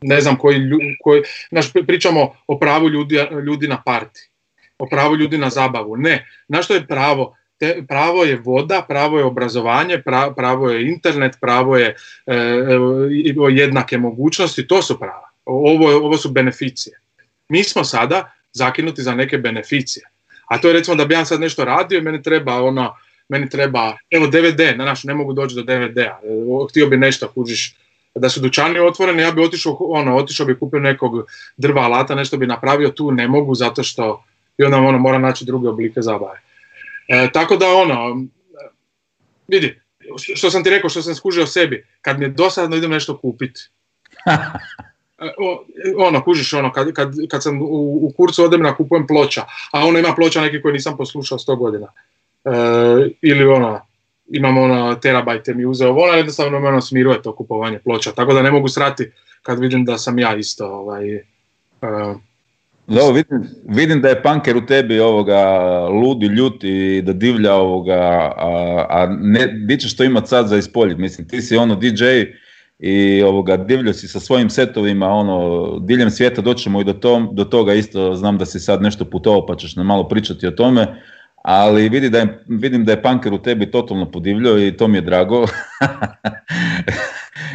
[0.00, 0.60] ne znam koji,
[1.00, 4.30] koji naš, pričamo o pravu ljudi, ljudi na parti
[4.78, 5.96] o pravu ljudi na zabavu.
[5.96, 7.36] Ne, na što je pravo?
[7.58, 10.02] Te, pravo je voda, pravo je obrazovanje,
[10.36, 15.30] pravo je internet, pravo je e, e jednake mogućnosti, to su prava.
[15.44, 17.00] Ovo, ovo su beneficije.
[17.48, 20.04] Mi smo sada zakinuti za neke beneficije.
[20.46, 22.94] A to je recimo da bi ja sad nešto radio, meni treba ono,
[23.28, 27.28] meni treba, evo DVD, na naš, ne mogu doći do DVD-a, e, htio bi nešto,
[27.28, 27.74] kužiš,
[28.14, 31.12] da su dućani otvoreni, ja bi otišao, ono, otišao bi kupio nekog
[31.56, 34.24] drva alata, nešto bi napravio, tu ne mogu zato što
[34.58, 36.40] i onda ono mora naći druge oblike zabave.
[37.08, 38.26] E, tako da ono,
[39.48, 39.80] vidi,
[40.34, 43.60] što sam ti rekao, što sam skužio sebi, kad mi je dosadno idem nešto kupiti.
[45.18, 45.32] E,
[45.98, 49.84] ono, kužiš ono, kad, kad, kad sam u, u kurcu odem na kupujem ploča, a
[49.86, 51.86] ono ima ploča neki koji nisam poslušao sto godina.
[52.44, 52.50] E,
[53.22, 53.80] ili ono,
[54.28, 58.42] imam ono terabajte mi uzeo vola, jednostavno me ono smiruje to kupovanje ploča, tako da
[58.42, 59.10] ne mogu srati
[59.42, 61.22] kad vidim da sam ja isto ovaj, e,
[62.86, 68.32] da, vidim, vidim da je panker u tebi ovoga ludi, ljuti i da divlja ovoga,
[68.36, 72.04] a, a ne, di ćeš to imat sad za ispoljit, mislim, ti si ono DJ
[72.78, 77.44] i ovoga, divljo si sa svojim setovima, ono, diljem svijeta doćemo i do, tom, do
[77.44, 81.02] toga isto, znam da si sad nešto putovao pa ćeš nam malo pričati o tome,
[81.42, 84.98] ali vidi da je, vidim da je panker u tebi totalno podivljio i to mi
[84.98, 85.46] je drago.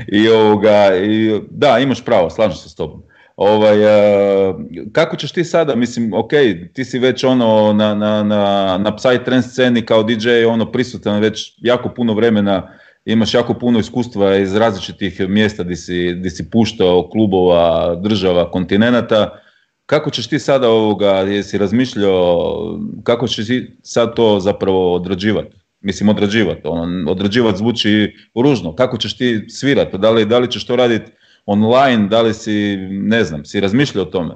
[0.07, 3.03] I ovoga, i, da, imaš pravo, slažem se s tobom.
[3.43, 4.55] Ovaj, uh,
[4.91, 6.29] kako ćeš ti sada, mislim, ok,
[6.73, 11.53] ti si već ono na, na, na, na Psytrance sceni kao DJ ono prisutan već
[11.57, 12.69] jako puno vremena,
[13.05, 19.39] imaš jako puno iskustva iz različitih mjesta gdje si, gdje si puštao klubova, država, kontinenata.
[19.85, 25.55] Kako ćeš ti sada ovoga, jesi razmišljao, kako ćeš ti sad to zapravo odrađivati?
[25.79, 28.75] Mislim, odrađivati, ono, odrađivati zvuči ružno.
[28.75, 29.97] Kako ćeš ti svirati?
[29.97, 31.11] Da li, da li ćeš to raditi
[31.45, 34.35] online, da li si, ne znam, si razmišljao o tome?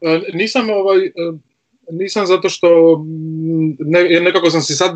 [0.00, 1.10] E, nisam ovaj, e,
[1.90, 4.92] nisam zato što mm, ne, nekako sam si sad,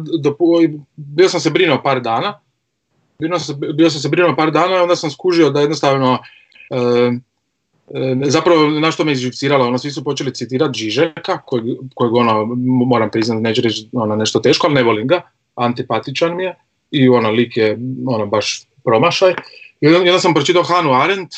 [0.96, 2.40] bio sam se brinuo par dana,
[3.18, 6.18] bio sam, bio sam se brinuo par dana i onda sam skužio da jednostavno,
[6.70, 7.12] e,
[8.24, 11.64] zapravo na što me izživciralo, ono, svi su počeli citirati Žižeka, kojeg,
[11.94, 12.44] kojeg ono,
[12.86, 15.20] moram priznati, neću reći ono, nešto teško, ali ne volim ga,
[15.54, 16.54] antipatičan mi je
[16.90, 19.34] i ono, lik je ono, baš promašaj.
[19.82, 21.34] Onda sam pročitao Hanu Arendt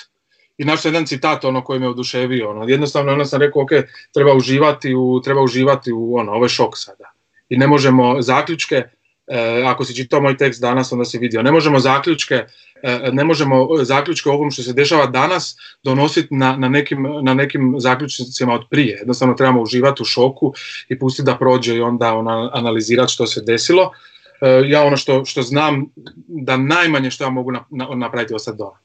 [0.58, 2.50] i našao jedan citat ono koji me oduševio.
[2.50, 2.68] Ono.
[2.68, 3.70] Jednostavno ono sam rekao, ok,
[4.14, 7.12] treba uživati u, treba uživati u ono, ovo je šok sada.
[7.48, 8.82] I ne možemo zaključke,
[9.26, 12.44] e, ako si čitao moj tekst danas, onda si vidio, ne možemo zaključke,
[12.82, 17.34] e, ne možemo zaključke o ovom što se dešava danas donositi na, na, nekim, na
[17.34, 18.96] nekim zaključnicima od prije.
[18.96, 20.52] Jednostavno trebamo uživati u šoku
[20.88, 23.92] i pustiti da prođe i onda ona, analizirati što se desilo.
[24.40, 25.86] E, ja ono što, što znam
[26.26, 27.52] da najmanje što ja mogu
[27.96, 28.78] napraviti ostati doma.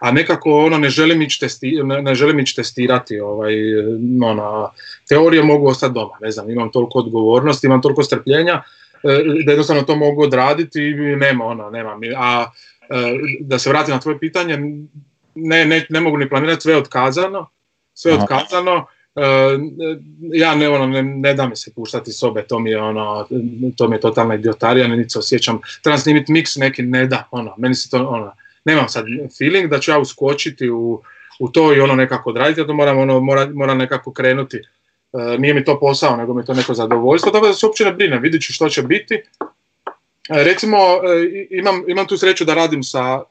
[0.00, 3.54] A nekako ono ne želim ići, testi, ne, želim ići testirati ovaj,
[4.24, 4.72] ono,
[5.08, 8.62] teorije mogu ostati doma, ne znam, imam toliko odgovornosti, imam toliko strpljenja
[9.02, 9.08] e,
[9.44, 12.50] da jednostavno to mogu odraditi i nema ono, nema mi, a
[12.90, 12.96] e,
[13.40, 14.58] da se vratim na tvoje pitanje,
[15.34, 17.50] ne, ne, ne mogu ni planirati, sve je otkazano,
[17.94, 18.86] sve je otkazano,
[20.32, 23.26] ja ne, ono, ne, ne da mi se puštati sobe, to mi je ono,
[23.76, 27.54] to mi je totalna idiotarija, niti se osjećam, trebam snimiti miks neki, ne da, ono,
[27.58, 28.32] meni se to, ono,
[28.64, 29.04] nemam sad
[29.38, 31.02] feeling da ću ja uskočiti u,
[31.40, 34.56] u to i ono nekako odraditi, to moram, ono, mora, moram nekako krenuti.
[34.56, 37.84] E, nije mi to posao, nego mi je to neko zadovoljstvo, tako da se uopće
[37.84, 39.14] ne brinem, vidit ću što će biti.
[39.14, 39.20] E,
[40.28, 43.22] recimo, e, imam, imam tu sreću da radim sa,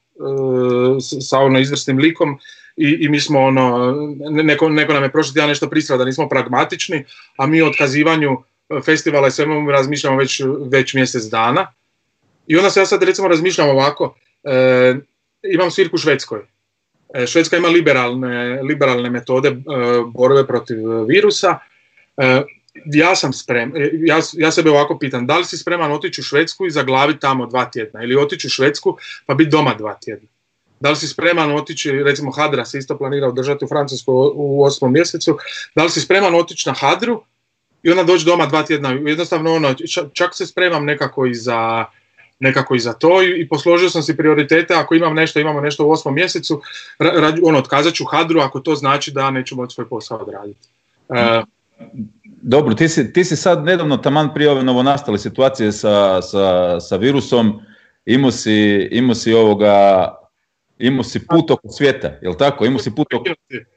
[1.21, 2.39] sa ono izvrsnim likom
[2.77, 3.95] i, i mi smo ono,
[4.29, 7.05] neko, neko nam je prošli tjedan nešto prisrao da nismo pragmatični,
[7.37, 8.37] a mi o otkazivanju
[8.85, 11.71] festivala i svemu razmišljamo već, već mjesec dana.
[12.47, 14.15] I onda se ja sad recimo razmišljam ovako,
[15.53, 16.39] imam svirku u Švedskoj.
[17.13, 19.55] E, Švedska ima liberalne, liberalne metode e,
[20.13, 21.59] borbe protiv virusa.
[22.17, 22.41] E,
[22.85, 26.65] ja sam sprem, ja, ja sebe ovako pitam, da li si spreman otići u Švedsku
[26.65, 30.27] i zaglaviti tamo dva tjedna ili otići u Švedsku pa biti doma dva tjedna?
[30.79, 34.93] Da li si spreman otići, recimo Hadra se isto planira održati u Francusku u osmom
[34.93, 35.37] mjesecu,
[35.75, 37.23] da li si spreman otići na Hadru
[37.83, 38.89] i onda doći doma dva tjedna?
[38.89, 39.73] Jednostavno ono,
[40.13, 41.85] čak se spremam nekako i za,
[42.39, 45.91] nekako i za to i, posložio sam si prioritete, ako imam nešto, imamo nešto u
[45.91, 46.61] osmom mjesecu,
[46.99, 50.67] ra, ono, otkazat ću hadru ako to znači da neću moći svoj posao odraditi.
[51.09, 51.41] E,
[52.47, 56.95] Dobro, ti si, ti si sad nedavno taman prije ove novonastale situacije sa, sa, sa
[56.95, 57.59] virusom,
[58.05, 60.07] imao si, imao si ovoga,
[60.77, 62.65] imao si put oko svijeta, jel tako?
[62.65, 63.23] Imao si put oko...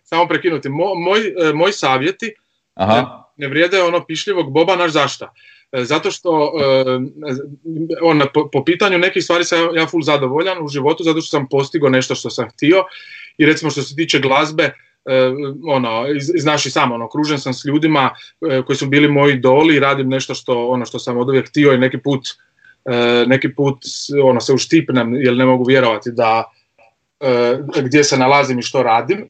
[0.03, 0.69] Samo prekinuti.
[0.69, 2.35] moj, e, moj savjeti
[2.79, 2.95] Aha.
[2.95, 3.05] Ne,
[3.37, 5.33] ne vrijede ono pišljivog Boba naš zašta.
[5.73, 6.85] E, zato što e,
[8.03, 11.49] on, po, po, pitanju nekih stvari sam ja full zadovoljan u životu zato što sam
[11.49, 12.85] postigao nešto što sam htio
[13.39, 14.73] i recimo što se tiče glazbe
[15.67, 16.07] ono,
[16.39, 18.11] znaš i sam, ono, okružen sam s ljudima
[18.67, 21.73] koji su bili moji idoli i radim nešto što, ono, što sam od uvijek htio
[21.73, 22.29] i neki put,
[23.27, 23.79] neki put
[24.25, 26.45] ono, se uštipnem jer ne mogu vjerovati da
[27.83, 29.29] gdje se nalazim i što radim.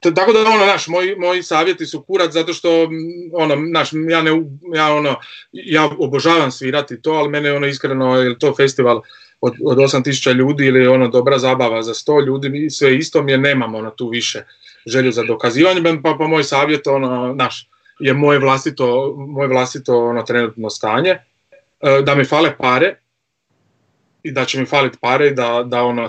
[0.00, 2.88] Tako da ono naš moji, moji savjeti su kurat zato što
[3.32, 4.30] ono naš ja ne
[4.74, 5.16] ja ono
[5.52, 9.02] ja obožavam svirati to ali mene ono iskreno je to festival
[9.40, 13.32] od, od 8000 ljudi ili ono dobra zabava za 100 ljudi i sve isto mi
[13.32, 14.44] je nemam ono tu više
[14.86, 20.22] želju za dokazivanje pa, pa moj savjet ono naš je moje vlastito moje vlastito ono
[20.22, 21.10] trenutno stanje.
[21.10, 22.94] E, da mi fale pare
[24.26, 26.06] i da će mi faliti pare da, da, ono,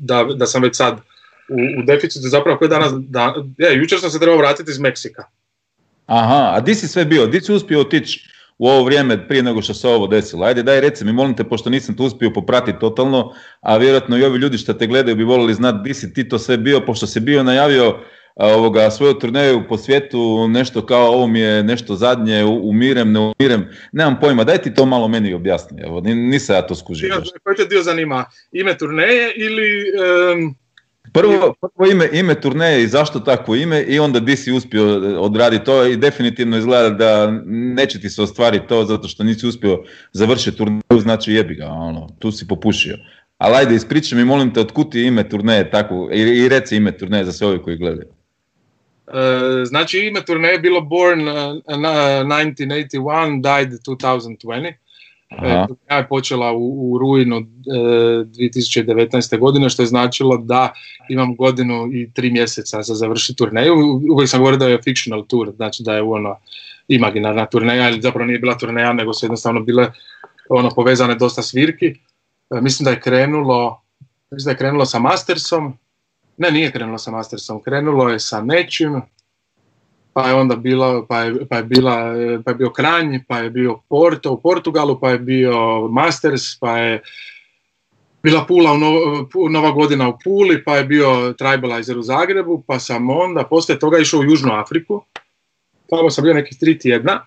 [0.00, 0.98] da, da sam već sad
[1.48, 5.24] u, u deficitu zapravo koji danas, da, je, jučer sam se trebao vratiti iz Meksika.
[6.06, 7.26] Aha, a di si sve bio?
[7.26, 10.46] Di si uspio otići u ovo vrijeme prije nego što se ovo desilo?
[10.46, 14.24] Ajde daj reci mi, molim te, pošto nisam to uspio popratiti totalno, a vjerojatno i
[14.24, 17.06] ovi ljudi što te gledaju bi volili znati di si ti to sve bio, pošto
[17.06, 18.00] si bio najavio
[18.36, 23.68] ovoga, svoju turneju po svijetu, nešto kao ovo mi je nešto zadnje, umirem, ne umirem,
[23.92, 27.22] nemam pojma, daj ti to malo meni objasni, evo, nisam ja to skužio.
[27.42, 29.84] Koji te dio zanima, ime turneje ili...
[31.12, 34.84] Prvo, prvo ime, ime turneje i zašto takvo ime i onda di si uspio
[35.20, 39.82] odraditi to i definitivno izgleda da neće ti se ostvariti to zato što nisi uspio
[40.12, 42.96] završiti turneju, znači jebi ga, ono, tu si popušio.
[43.38, 46.96] Ali ajde, ispričaj mi, molim te, otkud ti ime turneje tako, i, i reci ime
[46.98, 48.13] turneje za sve ovi koji gledaju.
[49.08, 54.72] E, znači ime turneje je bilo Born uh, 1981, Died 2020.
[55.42, 59.38] E, ja je počela u, u rujnu e, 2019.
[59.38, 60.72] godine, što je značilo da
[61.08, 63.74] imam godinu i tri mjeseca za završiti turneju.
[64.12, 66.36] Uvijek sam govorio da je fictional tour, znači da je ono
[66.88, 69.92] imaginarna turneja, ali zapravo nije bila turneja, nego su jednostavno bile
[70.48, 71.86] ono povezane dosta svirki.
[71.86, 71.94] E,
[72.60, 73.82] mislim da je krenulo,
[74.30, 75.78] mislim da je krenulo sa Mastersom,
[76.36, 79.02] ne, nije krenulo sa Mastersom, krenulo je sa nečim,
[80.12, 83.50] pa je onda bila, pa je, pa je, bila, pa je bio Kranj, pa je
[83.50, 87.02] bio Porto u Portugalu, pa je bio Masters, pa je
[88.22, 88.72] bila Pula
[89.34, 93.78] u Nova godina u Puli, pa je bio Tribalizer u Zagrebu, pa sam onda poslije
[93.78, 95.02] toga išao u Južnu Afriku.
[95.90, 97.26] Tamo sam bio nekih tri tjedna,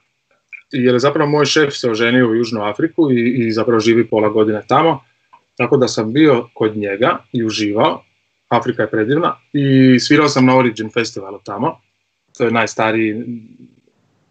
[0.72, 4.30] jer je zapravo moj šef se oženio u Južnu Afriku i, i zapravo živi pola
[4.30, 5.00] godine tamo.
[5.58, 8.04] Tako da sam bio kod njega i uživao
[8.48, 9.36] Afrika je predivna.
[9.54, 11.80] I svirao sam na Origin festivalu tamo.
[12.38, 13.26] To je najstariji,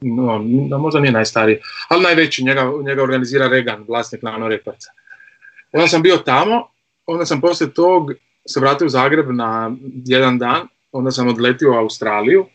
[0.00, 0.38] no,
[0.78, 4.90] možda nije najstariji, ali najveći, njega, njega organizira Regan, vlasnik Nano Reparca.
[5.72, 6.68] Onda sam bio tamo,
[7.06, 8.12] onda sam poslije tog
[8.46, 12.46] se vratio u Zagreb na jedan dan, onda sam odletio u Australiju,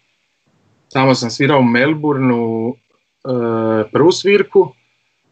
[0.94, 2.76] tamo sam svirao u Melbourneu e,
[3.92, 4.74] prvu svirku,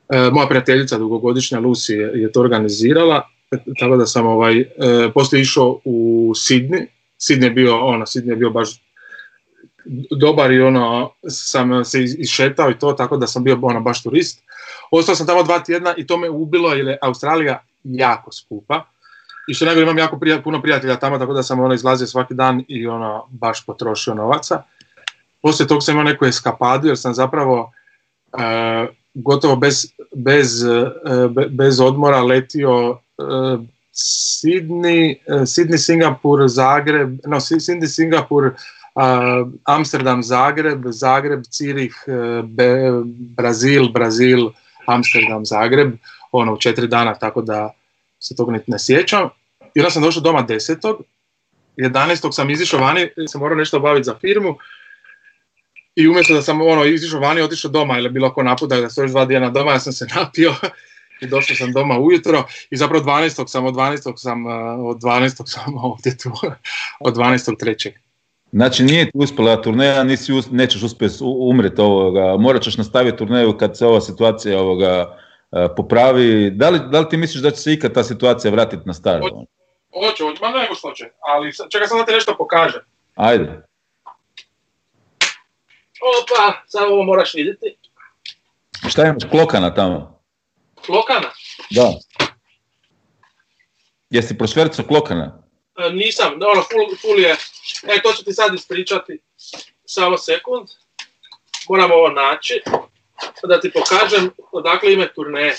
[0.09, 3.27] e, moja prijateljica dugogodišnja Lucy je to organizirala,
[3.79, 4.65] tako da sam ovaj, e,
[5.13, 6.85] poslije išao u Sidney,
[7.19, 8.69] Sidney je bio, ono, Sidney je bio baš
[10.11, 14.43] dobar i ono, sam se išetao i to, tako da sam bio ono, baš turist.
[14.91, 18.85] Ostao sam tamo dva tjedna i to me ubilo jer je Australija jako skupa.
[19.47, 22.63] I što najgore imam jako puno prijatelja tamo, tako da sam ono izlazio svaki dan
[22.67, 24.63] i ono baš potrošio novaca.
[25.41, 27.71] Poslije tog sam imao neku eskapadu jer sam zapravo
[28.39, 29.85] e, gotovo bez,
[30.15, 32.99] bez, e, bez odmora letio
[33.93, 38.51] Sydney, Sydney, Singapur, Zagreb, no Sydney, Singapur,
[39.63, 41.93] Amsterdam, Zagreb, Zagreb, Cirih,
[43.37, 44.49] Brazil, Brazil,
[44.85, 45.93] Amsterdam, Zagreb,
[46.31, 47.73] ono u četiri dana, tako da
[48.19, 49.29] se tog ne sjećam.
[49.73, 51.01] I onda sam došao doma desetog,
[51.77, 52.31] 11.
[52.31, 54.57] sam izišao vani, sam morao nešto obaviti za firmu
[55.95, 59.11] i umjesto da sam ono, izišao vani, otišao doma ili bilo ko napuda da još
[59.11, 60.53] dva dana doma, ja sam se napio
[61.21, 63.47] i došao sam doma ujutro i zapravo 12.
[63.47, 64.13] sam, od 12.
[64.17, 64.45] sam,
[64.85, 65.41] od 12.
[65.45, 66.31] sam ovdje tu,
[66.99, 67.59] od 12.
[67.59, 67.93] trećeg.
[68.51, 73.77] Znači nije ti uspjela turneja, nisi, nećeš uspjeti umreti ovoga, morat ćeš nastaviti turneju kad
[73.77, 75.17] se ova situacija ovoga
[75.75, 76.51] popravi.
[76.51, 79.23] Da li, da li ti misliš da će se ikad ta situacija vratiti na staro?
[79.93, 82.83] Hoće, hoće, ma nego što će, ali čekaj sam da ti nešto pokaže.
[83.15, 83.63] Ajde.
[86.01, 87.75] Opa, samo ovo moraš vidjeti.
[88.89, 90.18] Šta imaš, klokana tamo?
[90.85, 91.31] Klokana?
[91.71, 91.93] Da.
[94.09, 95.43] Jesi prošvercao klokana?
[95.77, 97.31] E, nisam, ono, full, full je,
[97.87, 99.19] e, to ću ti sad ispričati,
[99.85, 100.67] samo sekund,
[101.69, 102.61] moram ovo naći,
[103.47, 105.55] da ti pokažem odakle ime turneje.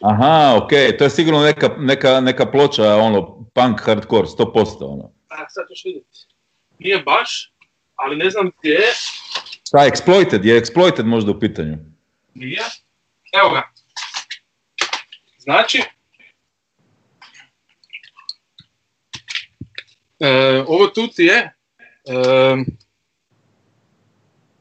[0.00, 5.12] Aha, ok, to je sigurno neka, neka, neka ploča, ono, punk hardcore, 100%, ono.
[5.28, 6.18] A, sad ćeš vidjeti.
[6.78, 7.52] Nije baš,
[7.94, 8.92] ali ne znam gdje je.
[9.68, 11.76] Šta, Exploited, je Exploited možda u pitanju?
[12.34, 12.62] Nije.
[13.32, 13.62] Evo ga.
[15.46, 15.82] Znači,
[20.20, 21.52] e, ovo tu ti je e,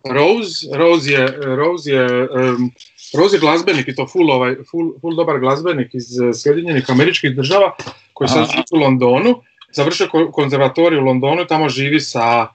[0.03, 2.71] Rose, Rose je, Rose je, um,
[3.17, 7.75] Rose je glazbenik i to full, ovaj, full, full dobar glazbenik iz Sjedinjenih američkih država
[8.13, 9.41] koji sad živi u Londonu,
[9.73, 12.47] završio konzervatoriju u Londonu i tamo živi sa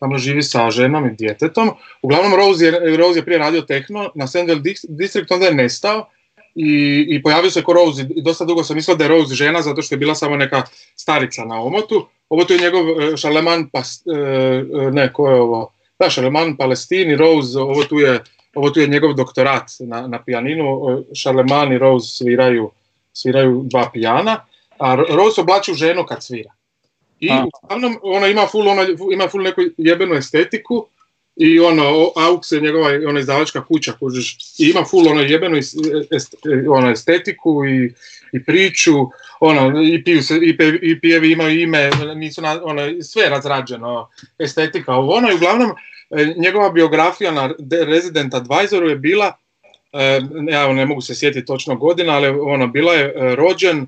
[0.00, 1.70] tamo živi sa ženom i djetetom.
[2.02, 6.08] Uglavnom Rose je, Rose je prije radio tehno na Sandel District, onda je nestao
[6.56, 9.62] i, i pojavio se ko Rose i dosta dugo sam mislio da je Rose žena
[9.62, 10.62] zato što je bila samo neka
[10.96, 12.06] starica na omotu.
[12.28, 15.72] Ovo tu je njegov Šarleman, e, pa, e, ne, ko je ovo?
[15.98, 20.80] Da, Šarleman Palestini, Rose, ovo tu je, ovo tu je njegov doktorat na, na pijaninu.
[21.14, 22.70] Šarleman i Rose sviraju,
[23.12, 24.44] sviraju dva pijana,
[24.78, 26.50] a Rose oblači u ženu kad svira.
[27.20, 27.30] I
[27.62, 30.86] uglavnom ona ima full, ona, ima full neku jebenu estetiku
[31.36, 35.60] i ono, Aux je njegova ona izdavačka kuća, kužiš, i ima full ono jebenu
[36.70, 37.92] ono, estetiku i,
[38.32, 38.92] i priču,
[39.40, 44.94] ono, i, piju se, i, i pijevi imaju ime, nisu na, ono, sve razrađeno, estetika,
[44.94, 45.70] ovo ono, i uglavnom
[46.10, 47.54] e, njegova biografija na
[47.86, 49.32] Resident Advisoru je bila,
[49.92, 50.20] e,
[50.50, 53.86] ja ne mogu se sjetiti točno godina, ali ono, bila je e, rođen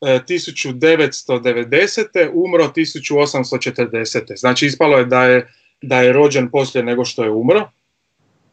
[0.00, 2.30] 1990.
[2.32, 4.36] umro 1840.
[4.36, 7.68] Znači ispalo je da je, da je rođen poslije nego što je umro.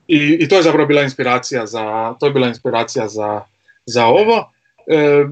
[0.08, 3.42] I, I, to je zapravo bila inspiracija za, to je bila inspiracija za,
[3.86, 4.52] za ovo.
[4.88, 5.26] E,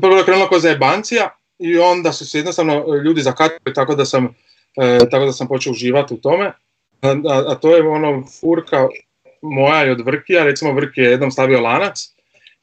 [0.00, 4.34] prvo je krenulo kao zajebancija i onda su se jednostavno ljudi zakatili tako da sam,
[4.76, 6.52] e, tako da sam počeo uživati u tome.
[7.02, 7.14] A,
[7.48, 8.88] a, to je ono furka
[9.42, 12.08] moja i od Vrkija, recimo Vrki je jednom stavio lanac,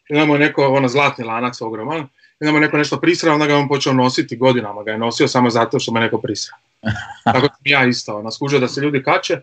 [0.10, 2.08] imamo neko ono zlatni lanac ogroman,
[2.42, 5.50] i nama neko nešto prisra, onda ga on počeo nositi godinama, ga je nosio samo
[5.50, 6.56] zato što me neko prisra.
[7.24, 9.42] Tako sam ja isto, ono, skužio da se ljudi kače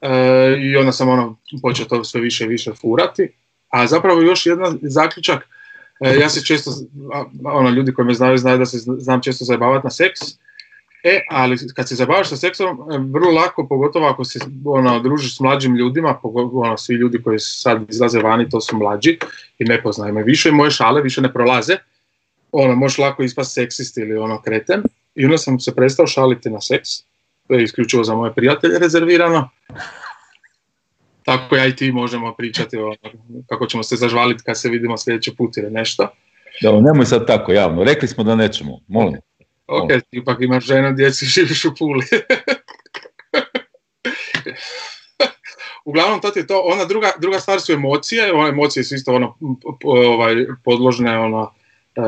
[0.00, 3.32] e, i onda sam ono, počeo to sve više i više furati.
[3.68, 5.48] A zapravo još jedan zaključak,
[6.00, 6.70] e, ja se često,
[7.44, 10.20] ono, ljudi koji me znaju, znaju da se znam često zajebavati na seks,
[11.04, 15.36] E, ali kad se zabavaš sa seksom, e, vrlo lako, pogotovo ako se ono, družiš
[15.36, 16.18] s mlađim ljudima,
[16.52, 19.18] ono, svi ljudi koji sad izlaze vani, to su mlađi
[19.58, 21.76] i ne poznaju me više, moje šale više ne prolaze,
[22.52, 24.82] ono, možeš lako ispast seksist ili ono kreten.
[25.14, 26.88] I onda sam se prestao šaliti na seks.
[27.48, 29.50] To je isključivo za moje prijatelje rezervirano.
[31.24, 32.94] Tako ja i ti možemo pričati o
[33.48, 36.08] kako ćemo se zažvaliti kad se vidimo sljedeći put ili nešto.
[36.62, 37.84] Da, nemoj sad tako javno.
[37.84, 39.20] Rekli smo da nećemo, molim.
[39.66, 40.00] Ok, ono.
[40.10, 42.04] ipak imaš ženu, djecu, živiš u Puli.
[45.84, 46.60] Uglavnom, to je to.
[46.64, 48.32] Ona druga, druga stvar su emocije.
[48.32, 49.36] One emocije su isto ono,
[49.84, 51.54] ovaj, podložne ono,
[51.96, 52.02] e,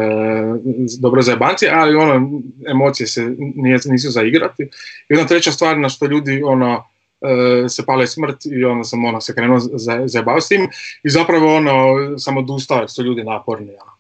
[1.01, 2.31] dobro za jebanci, ali ono,
[2.69, 4.63] emocije se nije, nisu za igrati.
[4.63, 4.69] I
[5.09, 6.85] jedna treća stvar na što ljudi ono,
[7.21, 10.69] e, se pale smrt i onda sam ono, se krenuo za, za s tim
[11.03, 13.73] i zapravo ono, sam odustao su ljudi naporni.
[13.73, 13.95] Ja.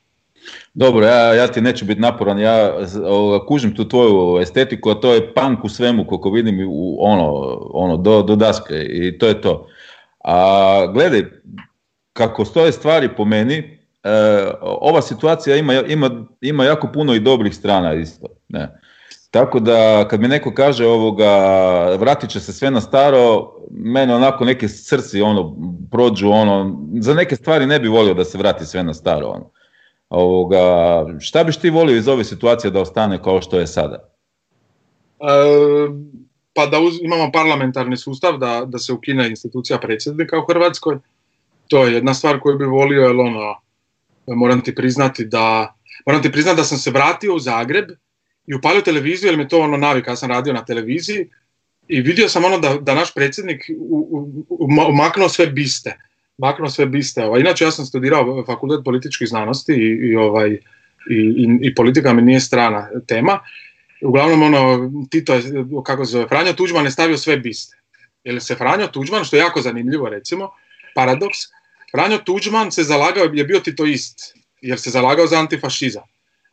[0.75, 2.73] Dobro, ja, ja ti neću biti naporan, ja
[3.49, 7.31] kužim tu tvoju estetiku, a to je punk u svemu, koliko vidim, u, ono,
[7.73, 9.69] ono, do, do daske i to je to.
[10.25, 11.23] A gledaj,
[12.13, 14.11] kako stoje stvari po meni, e,
[14.61, 18.27] ova situacija ima, ima, ima jako puno i dobrih strana isto.
[18.49, 18.81] Ne.
[19.31, 21.31] Tako da kad mi neko kaže ovoga,
[21.99, 25.57] vratit će se sve na staro, mene onako neke srci ono,
[25.91, 29.27] prođu, ono, za neke stvari ne bi volio da se vrati sve na staro.
[29.27, 29.51] Ono.
[30.09, 30.59] Ovoga,
[31.21, 34.09] šta biš ti volio iz ove situacije da ostane kao što je sada?
[35.21, 35.35] E,
[36.55, 40.99] pa da imamo parlamentarni sustav, da, da se ukine institucija predsjednika u Hrvatskoj.
[41.69, 43.57] To je jedna stvar koju bi volio, jer ono,
[44.27, 47.85] moram ti priznati da, moram ti priznati da sam se vratio u Zagreb
[48.47, 51.29] i upalio televiziju, jer mi to ono navika, ja sam radio na televiziji
[51.89, 53.71] i vidio sam ono da, da naš predsjednik
[54.89, 55.99] umaknuo sve biste
[56.39, 57.25] maknuo sve biste.
[57.25, 57.41] Ovaj.
[57.41, 60.51] Inače ja sam studirao fakultet političkih znanosti i, i, ovaj,
[61.11, 63.39] i, i, politika mi nije strana tema.
[64.03, 65.43] Uglavnom ono, Tito je,
[65.85, 67.77] kako se zove, Franjo Tuđman je stavio sve biste.
[68.25, 70.51] Jer se Franjo Tuđman, što je jako zanimljivo recimo,
[70.95, 71.39] paradoks,
[71.95, 76.03] Franjo Tuđman se zalagao, je bio titoist, jer se zalagao za antifašizam.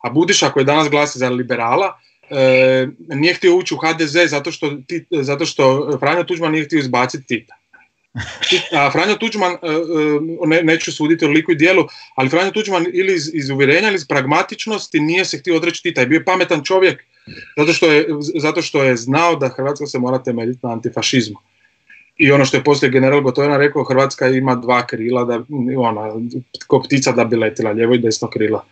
[0.02, 1.98] A Budiša koji danas glasi za liberala,
[2.30, 4.72] e, nije htio ući u HDZ zato što,
[5.10, 7.54] zato što Franjo Tuđman nije htio izbaciti Tita.
[8.72, 12.86] A Franjo Tuđman, e, e, ne, neću suditi o liku i dijelu, ali Franjo Tuđman
[12.92, 16.00] ili iz, iz uvjerenja ili iz pragmatičnosti nije se htio odreći Tita.
[16.00, 17.04] Je bio pametan čovjek
[17.56, 18.06] zato što, je,
[18.40, 21.36] zato što je znao da Hrvatska se mora temeljiti na antifašizmu.
[22.16, 25.40] I ono što je poslije general Gotovina rekao, Hrvatska ima dva krila, da,
[25.76, 26.12] ona,
[26.66, 28.64] ko ptica da bi letila, lijevo i desno krila.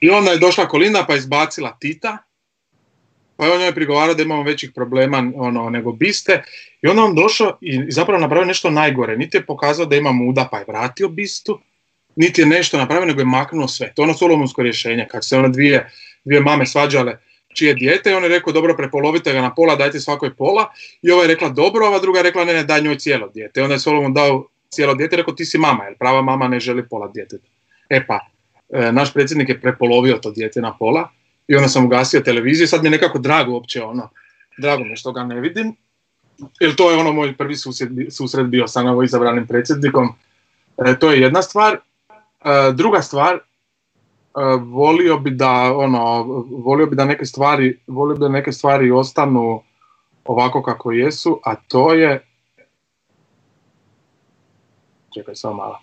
[0.00, 2.18] I onda je došla Kolinda pa izbacila Tita,
[3.36, 6.42] pa je on njoj prigovarao da imamo većih problema ono, nego biste.
[6.82, 9.16] I onda on došao i zapravo napravio nešto najgore.
[9.16, 11.60] Niti je pokazao da ima muda pa je vratio bistu,
[12.16, 13.92] niti je nešto napravio nego je maknuo sve.
[13.94, 15.06] To je ono solomonsko rješenje.
[15.10, 15.90] Kad se one dvije,
[16.24, 17.18] dvije mame svađale
[17.58, 20.72] čije dijete i on je rekao dobro prepolovite ga na pola, dajte svakoj pola.
[21.02, 23.60] I ova je rekla dobro, ova druga je rekla ne, ne, daj njoj cijelo dijete.
[23.60, 26.48] I onda je Solomon dao cijelo dijete i rekao ti si mama, jer prava mama
[26.48, 27.46] ne želi pola djeteta.
[27.88, 28.18] E pa,
[28.72, 31.08] e, naš predsjednik je prepolovio to dijete na pola
[31.48, 34.10] i onda sam ugasio televiziju sad mi je nekako drago uopće ono,
[34.58, 35.74] drago mi što ga ne vidim,
[36.60, 40.08] jer to je ono moj prvi susret, susret bio sa novo izabranim predsjednikom,
[40.86, 41.74] e, to je jedna stvar.
[41.74, 43.38] E, druga stvar,
[44.60, 49.62] volio bi da ono, volio bi da neke stvari, volio bi da neke stvari ostanu
[50.24, 52.24] ovako kako jesu, a to je
[55.14, 55.78] čekaj samo malo.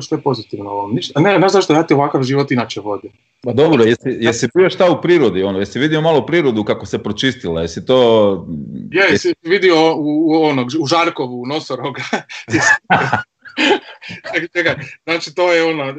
[0.00, 0.94] Što je pozitivno ovom?
[0.94, 1.20] Ništa.
[1.20, 3.12] Ne, ne zašto ja ti ovakav život inače vodim.
[3.42, 7.02] Pa dobro, jesi, jesi bio šta u prirodi, ono, jesi vidio malo prirodu kako se
[7.02, 8.46] pročistila, jesi to...
[8.90, 12.02] Je, jesi vidio u, u, ono, u Žarkovu, u Nosoroga.
[14.54, 14.74] čekaj,
[15.04, 15.94] znači to je ono,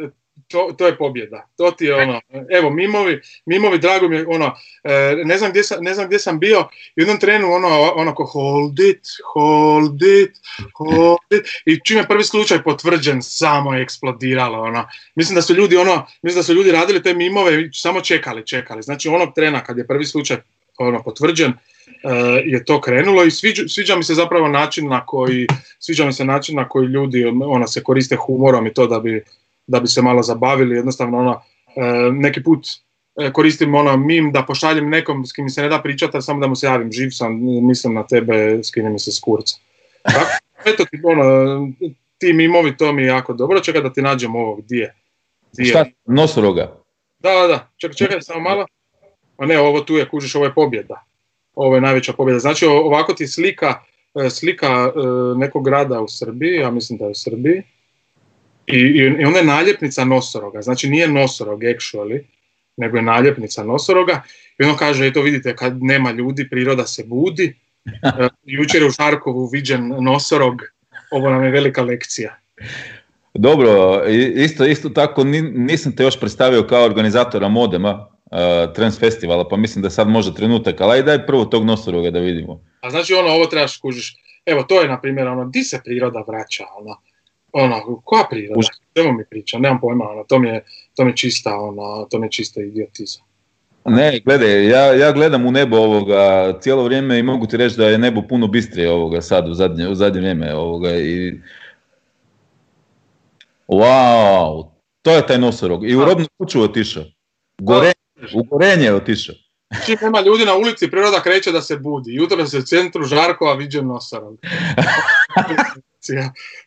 [0.52, 1.48] to, to je pobjeda.
[1.58, 5.64] To ti je ono, evo, mimovi, mimovi, drago mi je, ono, e, ne znam gdje
[5.64, 9.02] sam, ne znam gdje sam bio, u jednom trenu, ono, ono, ko hold it,
[9.34, 10.32] hold it,
[10.74, 14.88] hold it, i čim je prvi slučaj potvrđen, samo je eksplodiralo, ono.
[15.16, 18.48] Mislim da su ljudi, ono, mislim da su ljudi radili te mimove i samo čekali,
[18.48, 18.82] čekali.
[18.82, 20.38] Znači, onog trena kad je prvi slučaj,
[20.78, 21.58] ono, potvrđen, e,
[22.46, 25.48] je to krenulo i sviđa, sviđa mi se zapravo način na koji,
[25.80, 29.24] sviđa mi se način na koji ljudi, ono, se koriste humorom i to da bi,
[29.70, 31.42] da bi se malo zabavili, jednostavno ono,
[31.76, 32.68] e, neki put
[33.22, 36.40] e, koristim ono mim da pošaljem nekom s kim mi se ne da pričati, samo
[36.40, 39.58] da mu se javim, živ sam, mislim na tebe, skine mi se s kurca.
[40.70, 41.24] eto ti, ono,
[42.18, 44.96] ti mimovi, to mi je jako dobro, čekaj da ti nađem ovo, gdje
[45.70, 46.78] Šta, nosoroga?
[47.20, 48.66] Da, da, da, čekaj, čekaj, samo malo.
[49.38, 51.04] A ne, ovo tu je, kužiš, ovo je pobjeda.
[51.56, 52.40] Ovo je najveća pobjeda.
[52.40, 53.84] Znači, ovako ti slika,
[54.26, 54.92] e, slika
[55.38, 57.64] nekog grada u Srbiji, ja mislim da je u Srbiji,
[58.74, 58.80] i,
[59.20, 62.22] i onda je naljepnica nosoroga, znači nije nosorog actually,
[62.78, 64.22] nego je naljepnica nosoroga.
[64.60, 67.56] I ono kaže, eto vidite, kad nema ljudi, priroda se budi,
[68.04, 70.62] e, jučer je u Žarkovu viđen nosorog,
[71.12, 72.36] ovo nam je velika lekcija.
[73.34, 74.04] Dobro,
[74.36, 79.82] isto, isto tako nisam te još predstavio kao organizatora modema uh, Trends Festivala, pa mislim
[79.82, 82.62] da sad može trenutak, ali aj daj prvo tog nosoroga da vidimo.
[82.82, 84.16] A znači ono, ovo trebaš kužiš,
[84.46, 87.02] evo to je na primjer ono, di se priroda vraća, ono,
[87.52, 88.68] ono, koja priroda?
[88.96, 90.64] Evo mi priča, nemam pojma, ono, to mi je,
[90.96, 93.24] to mi je čista, ono, to mi je čista idiotizam.
[93.86, 97.88] Ne, gledaj, ja, ja gledam u nebo ovoga cijelo vrijeme i mogu ti reći da
[97.88, 101.40] je nebo puno bistrije ovoga sad u zadnje, u zadnje vrijeme ovoga i
[103.70, 104.70] Wow,
[105.02, 105.90] to je taj nosorog.
[105.90, 107.04] I u robnu kuću otišao.
[107.62, 107.92] Gore,
[108.36, 109.36] u gorenje je otišao.
[109.86, 112.14] Čim nema ljudi na ulici, priroda kreće da se budi.
[112.14, 114.40] Jutro se u centru Žarkova viđem nosorog.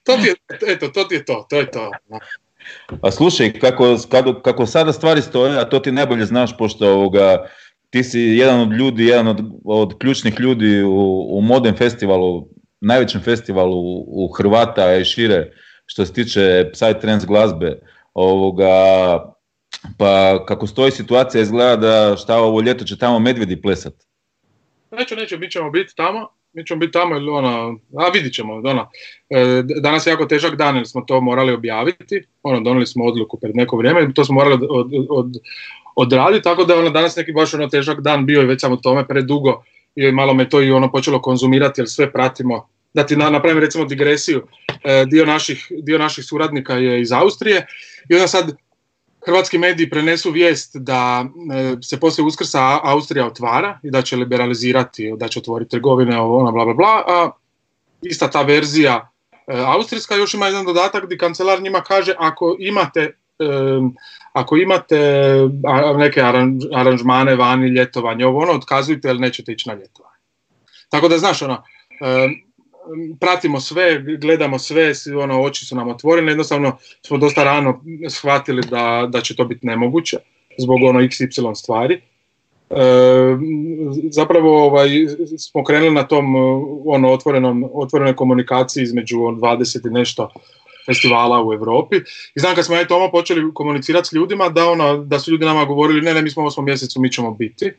[0.04, 0.34] to ti je,
[0.66, 1.90] eto, to ti je to, to je to.
[3.02, 7.46] A slušaj, kako, kako, kako sada stvari stoje, a to ti najbolje znaš, pošto ovoga,
[7.90, 12.48] ti si jedan od ljudi, jedan od, od ključnih ljudi u, u Modern festivalu,
[12.80, 15.52] najvećem festivalu u, u Hrvata i šire,
[15.86, 17.78] što se tiče Psytrance glazbe,
[18.14, 18.66] ovoga,
[19.98, 23.94] pa kako stoji situacija izgleda da šta ovo ljeto će tamo medvedi plesat.
[24.90, 28.90] Neću, neću, mi ćemo biti tamo, mi ćemo biti tamo ono, a vidit ćemo, ono,
[29.30, 33.38] e, danas je jako težak dan jer smo to morali objaviti, ono, donijeli smo odluku
[33.40, 35.36] pred neko vrijeme to smo morali od, od,
[35.96, 38.76] odraditi, tako da ono, danas neki baš ono težak dan bio i već sam o
[38.76, 39.62] tome predugo
[39.94, 43.84] i malo me to i ono počelo konzumirati jer sve pratimo da ti napravim recimo
[43.84, 44.46] digresiju,
[44.84, 47.66] e, dio naših, dio naših suradnika je iz Austrije
[48.08, 48.56] i onda sad
[49.26, 55.12] hrvatski mediji prenesu vijest da e, se poslije Uskrsa Austrija otvara i da će liberalizirati,
[55.16, 57.30] da će otvoriti trgovine, ono, bla, bla, bla, a
[58.02, 59.10] ista ta verzija
[59.46, 63.16] e, austrijska još ima jedan dodatak gdje kancelar njima kaže ako imate
[64.32, 64.98] ako imate
[65.96, 66.22] neke
[66.74, 70.22] aranžmane vani, ljetovanje, ovo ono, otkazujte jer nećete ići na ljetovanje.
[70.88, 71.62] Tako da znaš, ono,
[73.20, 76.76] pratimo sve, gledamo sve, ono, oči su nam otvorene, jednostavno
[77.06, 80.16] smo dosta rano shvatili da, da će to biti nemoguće
[80.58, 82.00] zbog ono XY stvari.
[82.70, 82.76] E,
[84.10, 84.88] zapravo ovaj,
[85.38, 86.34] smo krenuli na tom
[86.86, 90.32] ono, otvorenom, otvorenoj komunikaciji između 20 i nešto
[90.86, 91.96] festivala u Europi.
[92.34, 95.44] I znam kad smo je Tomo počeli komunicirati s ljudima da, ono, da su ljudi
[95.44, 97.72] nama govorili ne, ne, mi smo u osmom mjesecu, mi ćemo biti.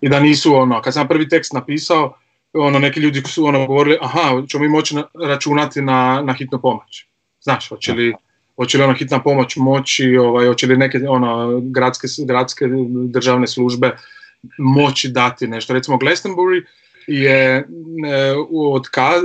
[0.00, 2.14] I da nisu ono, kad sam prvi tekst napisao,
[2.52, 4.96] ono, neki ljudi su ono govorili, aha, ćemo mi moći
[5.28, 7.06] računati na, na hitnu pomoć.
[7.40, 8.14] Znaš, hoće li,
[8.56, 12.64] hoće li ona hitna pomoć moći, ovaj, hoće li neke ono, gradske, gradske
[13.08, 13.96] državne službe
[14.58, 15.72] moći dati nešto.
[15.72, 16.62] Recimo Glastonbury
[17.06, 17.64] je e,
[18.52, 19.22] odkaz,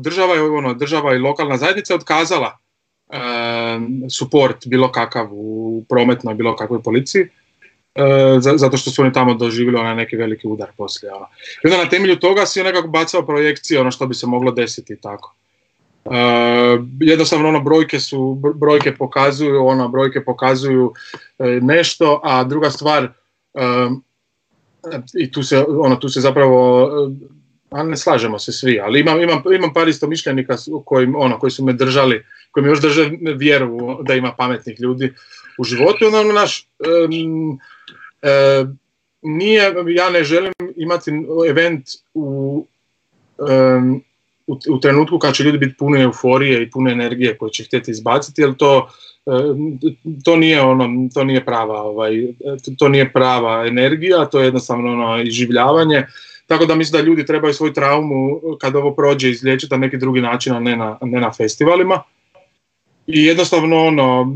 [0.00, 2.58] država, ono, država i lokalna zajednica odkazala
[3.08, 3.18] e,
[4.10, 7.28] suport bilo kakav u prometnoj, bilo kakvoj policiji
[7.94, 11.12] E, zato što su oni tamo doživjeli onaj neki veliki udar poslije.
[11.12, 11.26] Ono.
[11.64, 15.00] I onda na temelju toga si nekako bacao projekcije ono što bi se moglo desiti
[15.00, 15.34] tako.
[16.04, 16.12] Uh,
[17.00, 20.92] jednostavno ono brojke su brojke pokazuju ono brojke pokazuju
[21.60, 23.08] nešto a druga stvar
[25.18, 26.90] i tu se ono tu se zapravo
[27.70, 31.64] a ne slažemo se svi ali imam, imam, imam par istomišljenika koji, ono, koji su
[31.64, 35.12] me držali koji mi još drže vjeru da ima pametnih ljudi
[35.58, 36.68] u životu ono naš
[38.24, 38.64] E,
[39.22, 41.10] nije, ja ne želim imati
[41.48, 42.66] event u,
[44.46, 47.90] u, u, trenutku kad će ljudi biti puni euforije i pune energije koje će htjeti
[47.90, 48.88] izbaciti, jer to,
[50.24, 52.12] to nije ono, to nije prava, ovaj,
[52.78, 56.06] to nije prava energija, to je jednostavno ono iživljavanje.
[56.46, 60.20] Tako da mislim da ljudi trebaju svoju traumu kad ovo prođe izliječiti na neki drugi
[60.20, 62.02] način, a ne na, ne na festivalima.
[63.06, 64.34] I jednostavno ono,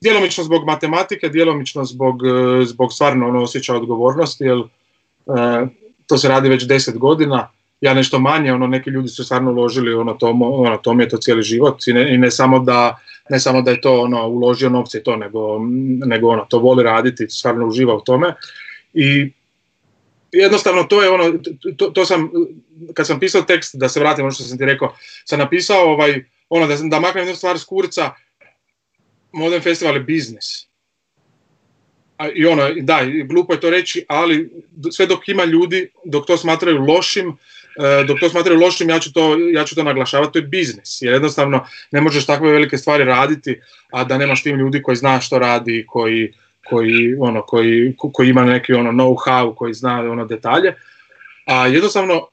[0.00, 4.62] djelomično zbog matematike, djelomično zbog, e, zbog stvarno ono osjeća odgovornosti, jer e,
[6.06, 7.48] to se radi već deset godina,
[7.80, 11.08] ja nešto manje, ono neki ljudi su stvarno uložili ono to, ono, to mi je
[11.08, 14.28] to cijeli život i ne, i ne samo da ne samo da je to ono
[14.28, 15.58] uložio novce i to, nego,
[16.06, 18.34] nego ono to voli raditi, stvarno uživa u tome.
[18.94, 19.32] I
[20.32, 21.38] jednostavno to je ono,
[21.76, 22.30] to, to sam,
[22.94, 24.94] kad sam pisao tekst, da se vratim ono što sam ti rekao,
[25.24, 28.10] sam napisao ovaj, ono da, da maknem jednu stvar s kurca,
[29.32, 30.68] Modern Festival je biznis.
[32.34, 34.50] I ono, da, glupo je to reći, ali
[34.90, 39.12] sve dok ima ljudi, dok to smatraju lošim, e, dok to smatraju lošim, ja ću
[39.12, 41.02] to, ja ću to naglašavati, to je biznis.
[41.02, 43.60] Jer jednostavno ne možeš takve velike stvari raditi,
[43.92, 46.32] a da nemaš tim ljudi koji zna što radi, koji,
[46.68, 50.74] koji, ono, koji, koji ima neki ono know-how, koji zna ono detalje.
[51.46, 52.28] A jednostavno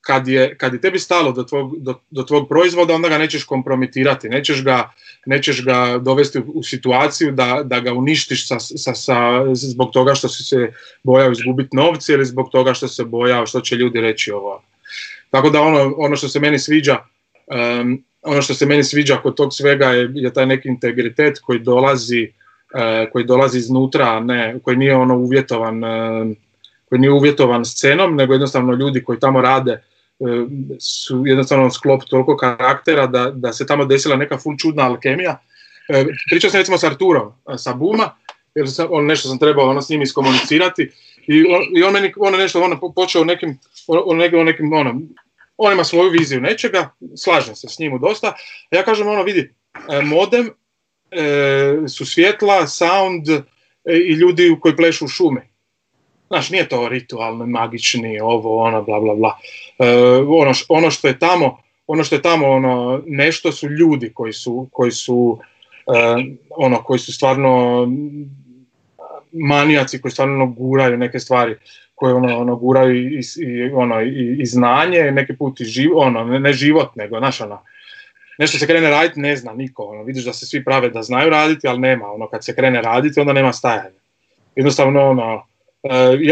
[0.00, 3.44] kad je, kad je tebi stalo do tvog, do, do tvog proizvoda, onda ga nećeš
[3.44, 4.92] kompromitirati, nećeš ga,
[5.26, 10.28] nećeš ga dovesti u, situaciju da, da ga uništiš sa, sa, sa, zbog toga što
[10.28, 14.32] si se bojao izgubiti novce ili zbog toga što se bojao što će ljudi reći
[14.32, 14.62] ovo.
[15.30, 16.98] Tako da ono, ono što se meni sviđa,
[17.80, 21.58] um, ono što se meni sviđa kod tog svega je, je taj neki integritet koji
[21.58, 22.32] dolazi,
[22.74, 25.82] uh, koji dolazi iznutra, ne, koji nije ono uvjetovan,
[26.88, 29.91] koji nije uvjetovan scenom, nego jednostavno ljudi koji tamo rade E,
[30.80, 35.38] su jednostavno sklop toliko karaktera da, da se tamo desila neka ful čudna alkemija.
[35.88, 38.14] E, pričao sam recimo s Arturom, sa Buma,
[38.54, 40.90] jer sam, on, nešto sam trebao ono, s njim iskomunicirati
[41.26, 45.00] i on, i on meni ono nešto ono, počeo nekim, on, nekim, nekim ono,
[45.56, 48.34] on ima svoju viziju nečega, slažem se s njim dosta,
[48.70, 49.54] a ja kažem ono vidi,
[49.90, 50.50] e, modem
[51.10, 53.42] e, su svjetla, sound e,
[53.84, 55.51] i ljudi koji plešu u šume.
[56.32, 59.38] Znaš, nije to ritualno, magični, ovo, ono, bla, bla, bla.
[60.28, 64.68] ono, ono što je tamo, ono što je tamo ono nešto su ljudi koji su
[64.72, 65.38] koji su
[66.50, 67.86] ono koji su stvarno
[69.32, 71.56] manijaci koji stvarno guraju neke stvari
[71.94, 76.24] koje ono, ono guraju i, i, ono, i, i znanje, neki put i živ, ono,
[76.24, 77.62] ne, život, nego, znaš, ono,
[78.38, 81.30] nešto se krene raditi, ne zna niko, ono, vidiš da se svi prave da znaju
[81.30, 84.00] raditi, ali nema, ono, kad se krene raditi, onda nema stajanja.
[84.56, 85.51] Jednostavno, ono, e,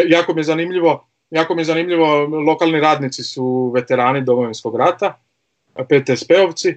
[0.09, 5.19] jako mi je zanimljivo, jako mi je zanimljivo, lokalni radnici su veterani Domovinskog rata,
[5.75, 6.77] PTSP-ovci,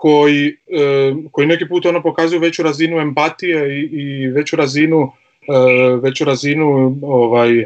[0.00, 5.12] koji, e, koji neki put ono pokazuju veću razinu empatije i, i veću razinu
[5.48, 7.64] e, veću razinu ovaj,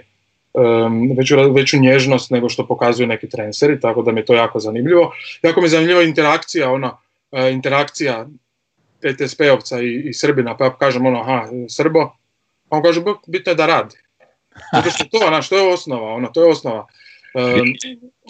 [1.19, 5.13] veću, veću nježnost nego što pokazuju neki trenseri, tako da mi je to jako zanimljivo.
[5.43, 6.97] Jako mi je zanimljiva interakcija, ona,
[7.33, 8.27] e, interakcija
[9.03, 12.17] TTSP-ovca i, i Srbina, pa ja kažem ono, aha, Srbo,
[12.71, 13.97] on kaže, bitno je da radi.
[14.73, 16.87] Zato što to, ona, što je osnova, ono, to je osnova.
[17.35, 17.75] Um,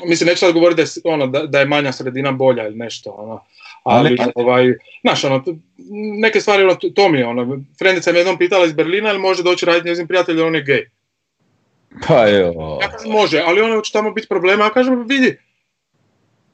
[0.05, 3.11] mislim, neću sad govoriti da je, ono, da, da je manja sredina bolja ili nešto,
[3.11, 3.45] ono,
[3.83, 5.45] ali, ovaj, znaš, ono,
[6.21, 9.43] neke stvari, ono, to mi je, ono, frendica me jednom pitala iz Berlina, ili može
[9.43, 10.89] doći raditi njezin prijatelj, on je gej.
[12.09, 12.79] Pa jo.
[12.83, 15.39] Ja kažem, može, ali ono će tamo biti problema, ja kažem, vidi,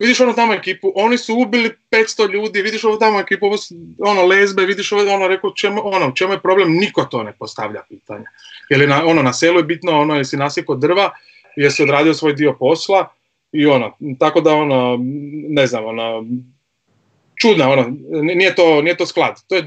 [0.01, 3.57] vidiš ono tamo ekipu, oni su ubili 500 ljudi, vidiš ovo tamo ekipu, ovo
[3.99, 7.83] ono lezbe, vidiš ovo, ono, rekao, čemu, ono, čemu je problem, niko to ne postavlja
[7.89, 8.31] pitanja.
[8.71, 11.11] Jer na, ono, na selu je bitno, ono, jesi nasiko drva,
[11.57, 13.09] jesi odradio svoj dio posla,
[13.53, 14.99] i ono, tako da ono,
[15.49, 16.25] ne znam, ono,
[17.41, 19.65] čudna, ono, nije to, nije to sklad, to je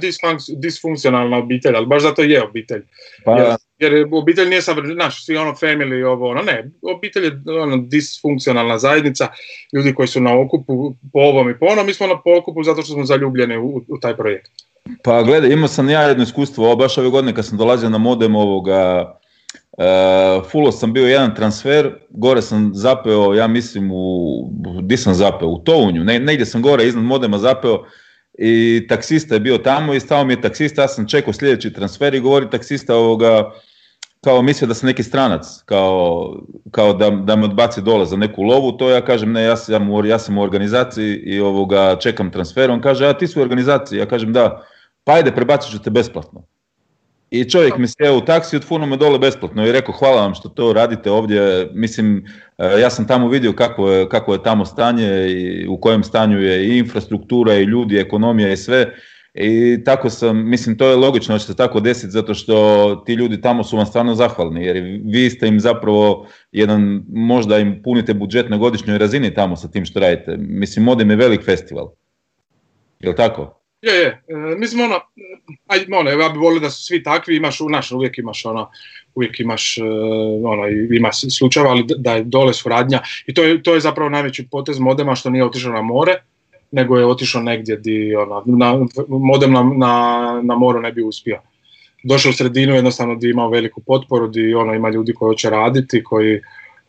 [0.58, 2.82] disfunkcionalna obitelj, ali baš zato je obitelj.
[3.26, 7.78] Pa, jer obitelj nije sad, znaš, svi ono family, ovo, ono, ne, obitelj je ono,
[7.78, 9.28] disfunkcionalna zajednica,
[9.74, 12.82] ljudi koji su na okupu po ovom i po onom, mi smo na okupu zato
[12.82, 14.52] što smo zaljubljeni u, u taj projekt.
[15.04, 18.36] Pa gledaj, imao sam ja jedno iskustvo, baš ove godine kad sam dolazio na modem
[18.36, 19.14] ovoga,
[19.78, 24.50] Uh, fulo sam bio jedan transfer, gore sam zapeo, ja mislim, u,
[24.82, 27.84] di sam zapeo, u Tounju, ne, negdje sam gore iznad modema zapeo
[28.34, 32.14] i taksista je bio tamo i stao mi je taksista, ja sam čekao sljedeći transfer
[32.14, 33.52] i govori taksista ovoga,
[34.24, 36.34] kao mislio da sam neki stranac, kao,
[36.72, 40.06] kao da, da me odbaci dole za neku lovu, to ja kažem ne, ja sam,
[40.06, 44.00] ja sam u organizaciji i ovoga čekam transfer, on kaže a ti si u organizaciji,
[44.00, 44.66] ja kažem da,
[45.04, 46.46] pa ajde prebacit ću te besplatno.
[47.34, 50.50] I čovjek mi sjeo u taksi, otfunuo me dole besplatno i rekao hvala vam što
[50.50, 51.70] to radite ovdje.
[51.74, 52.26] Mislim,
[52.58, 56.42] e, ja sam tamo vidio kako je, kako je tamo stanje i u kojem stanju
[56.42, 58.94] je i infrastruktura i ljudi, i ekonomija i sve.
[59.34, 63.14] I tako sam, mislim to je logično da će se tako desiti zato što ti
[63.14, 68.14] ljudi tamo su vam stvarno zahvalni jer vi ste im zapravo jedan, možda im punite
[68.14, 70.38] budžet na godišnjoj razini tamo sa tim što radite.
[70.38, 71.92] Mislim, Modem je velik festival.
[73.00, 73.63] Jel tako?
[73.84, 74.24] Je, je.
[74.28, 75.00] E, mislim, ono,
[75.68, 78.70] aj, ono, ja bih volio da su svi takvi, imaš, naš, uvijek imaš, ono,
[79.16, 79.82] uvijek imaš, e,
[80.44, 83.02] ono, ima slučajeva, ali da je dole suradnja.
[83.28, 86.14] I to je, to je zapravo najveći potez modema što nije otišao na more,
[86.72, 91.42] nego je otišao negdje di, ono, na, modem na, na, na moru ne bi uspio.
[92.04, 96.04] Došao u sredinu jednostavno di ima veliku potporu, di ono, ima ljudi koji hoće raditi,
[96.04, 96.42] koji,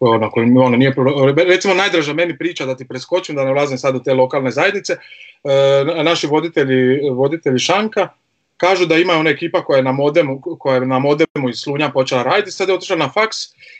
[0.08, 0.30] ono,
[0.64, 0.94] ono, nije,
[1.36, 4.92] recimo najdraža meni priča da ti preskočim, da ne ulazim sad u te lokalne zajednice,
[4.92, 8.08] e, naši voditelji, voditelji Šanka
[8.56, 11.90] kažu da ima ona ekipa koja je na modemu, koja je na modemu iz Slunja
[11.90, 13.36] počela raditi, sad je otišla na faks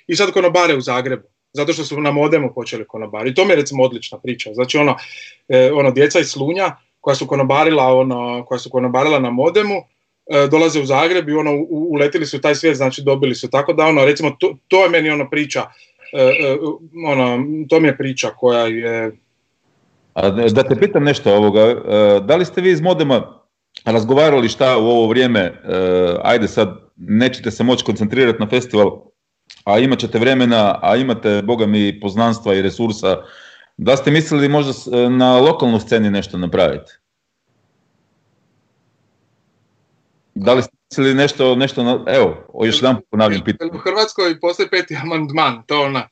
[0.07, 1.29] i sad konobare u Zagrebu.
[1.53, 3.35] Zato što su na modemu počeli konobari.
[3.35, 4.55] To mi je recimo odlična priča.
[4.55, 4.97] Znači ono,
[5.49, 9.75] e, ono djeca iz Slunja koja su konobarila, ono, koja su konobarila na modemu,
[10.27, 13.51] e, dolaze u Zagreb i ono, uletili su u taj svijet, znači dobili su.
[13.51, 15.63] Tako da ono, recimo, to, to je meni ono priča
[17.07, 19.17] ono, to mi je priča koja je...
[20.15, 21.75] A da te pitam nešto ovoga, e,
[22.21, 23.41] da li ste vi iz Modema
[23.85, 25.63] razgovarali šta u ovo vrijeme,
[26.23, 29.01] ajde sad nećete se moći koncentrirati na festival,
[29.65, 33.17] a imat ćete vremena, a imate, boga mi, poznanstva i resursa,
[33.77, 34.73] da ste mislili možda
[35.09, 36.93] na lokalnoj sceni nešto napraviti?
[40.35, 43.71] Da li ste ili nešto, nešto evo, još jedan ponavljam pitanje.
[43.75, 46.09] U Hrvatskoj postoji peti amandman, to ona,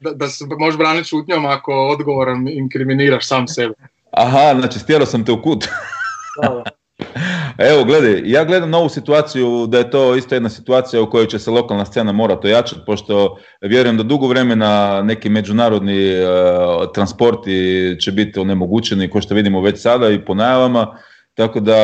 [0.00, 3.74] da, da se možeš braniti šutnjom ako odgovoran inkriminiraš sam sebe.
[4.10, 5.68] Aha, znači stjerao sam te u kut.
[7.58, 11.26] Evo, gledaj, ja gledam na ovu situaciju da je to isto jedna situacija u kojoj
[11.26, 17.96] će se lokalna scena morati ojačati, pošto vjerujem da dugo vremena neki međunarodni uh, transporti
[18.00, 20.98] će biti onemogućeni, kao što vidimo već sada i po najavama,
[21.34, 21.76] tako da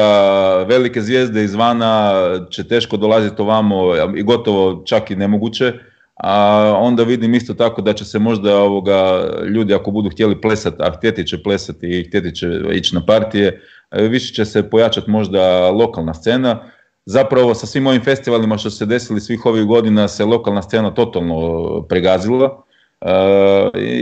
[0.63, 2.13] velike zvijezde izvana
[2.51, 5.73] će teško dolaziti ovamo i gotovo čak i nemoguće,
[6.15, 10.77] a onda vidim isto tako da će se možda ovoga, ljudi ako budu htjeli plesati,
[10.81, 15.71] a htjeti će plesati i htjeti će ići na partije, više će se pojačati možda
[15.71, 16.63] lokalna scena.
[17.07, 21.83] Zapravo sa svim ovim festivalima što se desili svih ovih godina se lokalna scena totalno
[21.89, 22.63] pregazila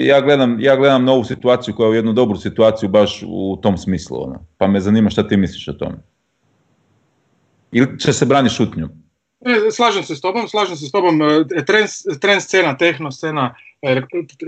[0.05, 4.23] ja gledam, ja gledam novu situaciju kao jednu dobru situaciju baš u tom smislu.
[4.23, 4.47] Ono.
[4.59, 5.97] Pa me zanima šta ti misliš o tome.
[7.73, 8.89] Ili će se brani šutnju?
[9.41, 11.23] E, slažem se s tobom, slažem se s tobom.
[11.23, 11.89] E, trend,
[12.21, 13.55] trend scena, tehno scena,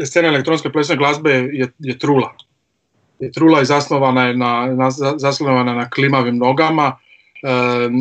[0.04, 2.32] scena elektronske plesne glazbe je, je trula.
[3.18, 6.96] Je trula i zasnovana je na, na, zasnovana na klimavim nogama,
[7.42, 7.50] e,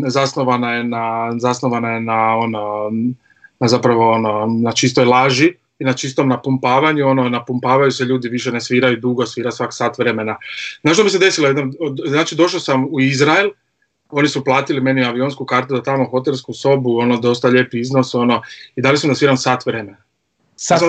[0.08, 2.92] zasnovana je na, zasnovana je na, ono,
[3.60, 8.52] na zapravo ono, na čistoj laži i na čistom napumpavanju, ono, napumpavaju se ljudi, više
[8.52, 10.38] ne sviraju dugo, svira svak sat vremena.
[10.82, 11.50] Znaš što mi se desilo?
[12.06, 13.50] Znači, došao sam u Izrael,
[14.10, 18.42] oni su platili meni avionsku kartu da tamo hotelsku sobu, ono, dosta lijepi iznos, ono,
[18.76, 19.98] i dali su da sviram sat vremena.
[20.56, 20.82] Sat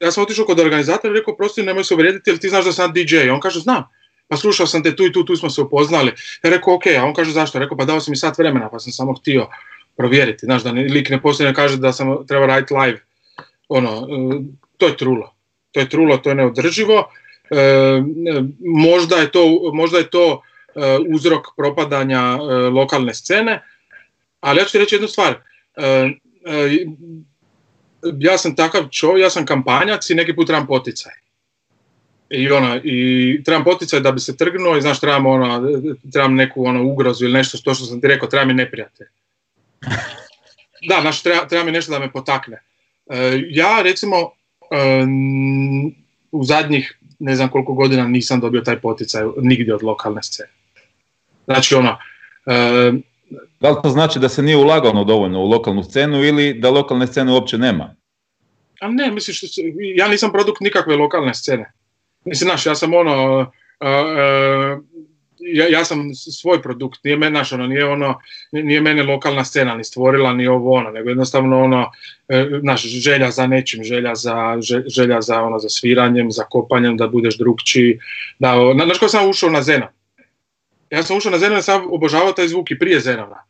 [0.00, 2.72] Ja sam otišao kod organizatora i rekao, prosti, nemoj se uvrijediti, jer ti znaš da
[2.72, 3.30] sam DJ.
[3.30, 3.84] On kaže, znam.
[4.28, 6.12] Pa slušao sam te tu i tu, tu smo se upoznali.
[6.44, 7.58] Ja rekao, ok, a on kaže, zašto?
[7.58, 9.48] Rekao, pa dao si mi sat vremena, pa sam samo htio
[9.96, 10.46] provjeriti.
[10.46, 13.00] Znaš, da lik ne poslije kaže da sam treba raditi live
[13.68, 14.40] ono, e,
[14.76, 15.34] to je trulo.
[15.72, 17.10] To je trulo, to je neodrživo.
[17.50, 18.02] E,
[18.60, 20.42] možda je to, možda je to
[20.74, 22.36] e, uzrok propadanja
[22.72, 23.62] lokalne scene,
[24.40, 25.38] ali ja ću ti reći jednu stvar.
[28.18, 31.12] Ja sam takav čovjek, ja sam kampanjac i neki put trebam poticaj.
[32.30, 35.62] I, ono, i trebam poticaj da bi se trgnuo i znaš trebam, ono,
[36.12, 39.06] trebam neku ono, ugrozu ili nešto to što sam ti rekao, treba mi neprijatelj.
[40.88, 42.62] Da, znaš, treba, treba mi nešto da me potakne.
[43.06, 45.04] E, ja recimo e,
[46.32, 50.50] u zadnjih ne znam koliko godina nisam dobio taj poticaj nigdje od lokalne scene.
[51.44, 51.98] Znači ono...
[52.46, 52.92] E,
[53.60, 57.06] da li to znači da se nije ulagano dovoljno u lokalnu scenu ili da lokalne
[57.06, 57.94] scene uopće nema?
[58.80, 59.42] A ne, misliš,
[59.96, 61.72] ja nisam produkt nikakve lokalne scene.
[62.24, 63.46] Mislim, znaš, ja sam ono,
[65.44, 68.20] ja, ja sam svoj produkt, nije mene, ono, nije ono,
[68.52, 71.90] nije mene lokalna scena ni stvorila ni ovo ono, nego jednostavno ono,
[72.28, 77.08] e, naš želja za nečim, želja za, želja za ono, za sviranjem, za kopanjem, da
[77.08, 77.98] budeš drugčiji,
[78.38, 79.92] da, znaš kako sam ušao na Zena?
[80.90, 83.44] Ja sam ušao na Zena i sam obožavao taj zvuk i prije Zenona.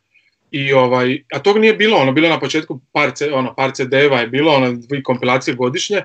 [0.55, 4.27] I ovaj, a tog nije bilo, ono bilo na početku par, ono, par CD-eva je
[4.27, 6.03] bilo, ono dvije kompilacije godišnje.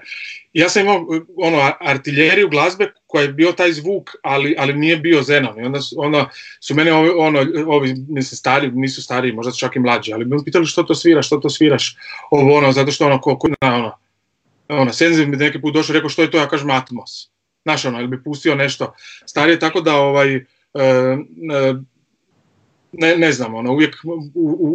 [0.54, 1.06] Ja sam imao
[1.38, 5.60] ono artiljeriju glazbe koja je bio taj zvuk, ali, ali nije bio Zenon.
[5.60, 6.30] I onda su, onda
[6.60, 10.36] su mene ovi, ono, ovi mislim, stari, nisu stari, možda čak i mlađi, ali bi
[10.36, 11.96] mi pitali što to sviraš, što to sviraš,
[12.32, 13.98] ovo ono, zato što ono, ko, na, ono,
[14.68, 17.30] ono, Senziv mi neki put došao rekao što je to, ja kažem Atmos.
[17.64, 18.94] Znaš ono, ili bi pustio nešto
[19.26, 20.42] starije, tako da ovaj, e,
[20.74, 21.74] e,
[22.92, 23.96] ne, ne znam, ono, uvijek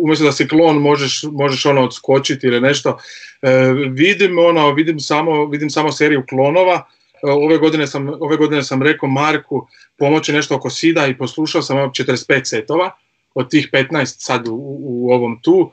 [0.03, 2.99] umjesto da si klon možeš, možeš ono odskočiti ili nešto.
[3.43, 3.49] E,
[3.91, 8.83] vidim, ono, vidim samo, vidim samo seriju klonova, e, ove godine, sam, ove godine sam
[8.83, 9.67] rekao Marku
[9.99, 12.91] pomoći nešto oko Sida i poslušao sam 45 setova,
[13.35, 15.71] od tih 15 sad u, u ovom tu.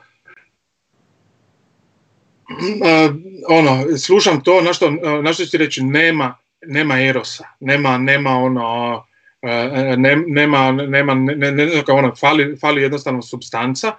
[2.85, 3.09] E,
[3.49, 4.91] ono, slušam to, na što,
[5.23, 9.05] na što ću reći, nema, nema erosa, nema, nema ono,
[9.41, 9.95] E,
[10.27, 13.91] nema, nema ne, ne, ono, fali, fali jednostavno substanca,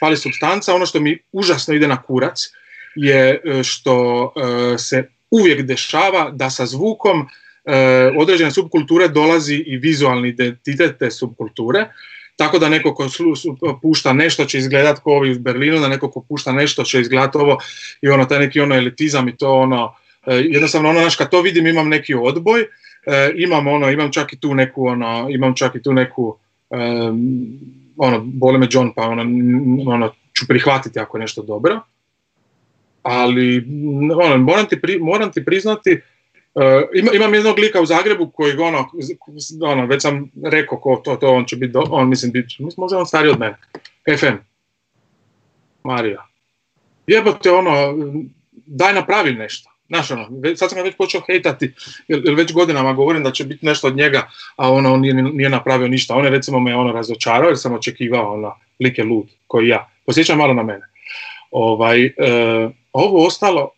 [0.00, 2.50] fali substanca, ono što mi užasno ide na kurac
[2.94, 4.24] je e, što
[4.74, 7.28] e, se uvijek dešava da sa zvukom
[8.16, 11.86] određene subkulture dolazi i vizualni identitet te subkulture,
[12.36, 13.08] tako da neko ko
[13.82, 17.36] pušta nešto će izgledat kao ovi u Berlinu, da neko ko pušta nešto će izgledat
[17.36, 17.58] ovo
[18.02, 19.94] i ono, taj neki ono elitizam i to ono,
[20.26, 22.66] jednostavno ono, znaš, kad to vidim imam neki odboj,
[23.06, 26.36] e, imam ono, imam čak i tu neku ono, imam čak i tu neku
[27.96, 29.22] ono, boli me John pa ono,
[29.92, 31.80] ono, ću prihvatiti ako je nešto dobro.
[33.02, 33.66] Ali
[34.24, 36.00] ono, moram, ti moram ti priznati,
[36.54, 36.62] uh,
[37.14, 38.88] imam jednog lika u Zagrebu koji ono,
[39.62, 42.46] ono već sam rekao ko to, to on će biti, on mislim, bit,
[42.76, 43.56] možda on stariji od mene.
[44.18, 44.36] FM.
[45.84, 46.26] Marija.
[47.06, 47.94] Jebote ono,
[48.66, 49.70] daj napravi nešto.
[49.90, 51.72] Znaš, ono, sad sam ga već počeo hejtati,
[52.08, 55.48] jer, već godinama govorim da će biti nešto od njega, a ono, on nije, nije
[55.48, 56.14] napravio ništa.
[56.14, 59.90] On je recimo me ono razočarao jer sam očekivao ono, like lud, koji ja.
[60.06, 60.86] Posjećam malo na mene.
[61.50, 62.12] Ovaj, e,
[62.92, 63.70] ovo ostalo,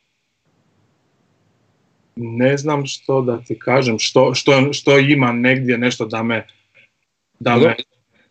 [2.16, 6.46] ne znam što da ti kažem, što, što, što ima negdje nešto da me...
[7.40, 7.74] Da me...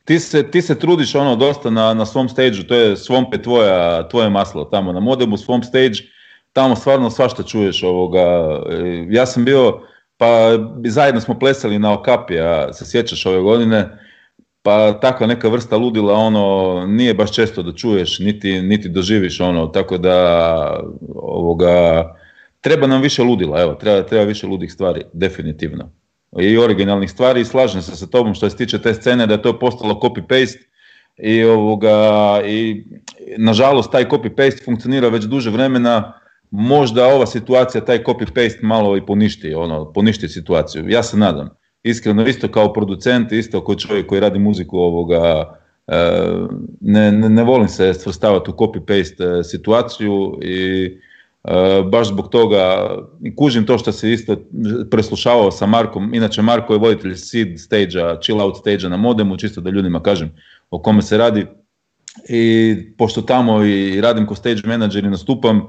[0.05, 4.07] Ti se, ti se trudiš ono dosta na, na svom stage to je svompe tvoja,
[4.09, 5.93] tvoje maslo tamo na modemu, svom stage
[6.53, 8.19] tamo stvarno svašta čuješ ovoga.
[8.69, 9.79] E, ja sam bio,
[10.17, 13.89] pa zajedno smo plesali na Okapi, a se sjećaš ove godine,
[14.63, 19.67] pa takva neka vrsta ludila ono nije baš često da čuješ niti, niti doživiš ono
[19.67, 20.83] tako da
[21.15, 22.05] ovoga
[22.61, 25.91] treba nam više ludila evo treba, treba više ludih stvari definitivno
[26.39, 29.41] i originalnih stvari i slažem se sa tobom što se tiče te scene da je
[29.41, 30.59] to postalo copy paste
[31.17, 32.83] i ovoga i
[33.37, 36.20] nažalost taj copy paste funkcionira već duže vremena
[36.51, 40.89] možda ova situacija taj copy paste malo i poništi ono poništi situaciju.
[40.89, 41.49] Ja se nadam.
[41.83, 45.53] Iskreno isto kao producent, isto kao čovjek koji radi muziku ovoga,
[45.87, 46.11] e,
[46.81, 50.85] ne, ne, ne volim se svrstavati u copy-paste e, situaciju i
[51.43, 52.89] e, baš zbog toga
[53.37, 54.35] kužim to što se isto
[54.91, 59.61] preslušavao sa Markom, inače Marko je voditelj seed stage chill out stage na modemu, čisto
[59.61, 60.31] da ljudima kažem
[60.69, 61.45] o kome se radi.
[62.29, 65.67] I pošto tamo i radim ko stage manager i nastupam,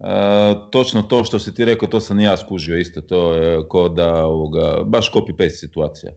[0.00, 3.68] E, točno to što si ti rekao, to sam i ja skužio isto, to je
[3.68, 6.12] ko da ovoga, baš copy-paste situacija.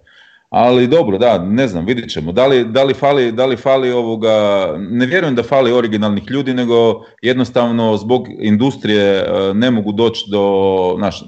[0.50, 2.32] Ali dobro, da, ne znam, vidit ćemo.
[2.32, 4.30] Da li, da li, fali, da li fali ovoga,
[4.78, 10.96] ne vjerujem da fali originalnih ljudi, nego jednostavno zbog industrije e, ne mogu doći do,
[11.00, 11.24] naš,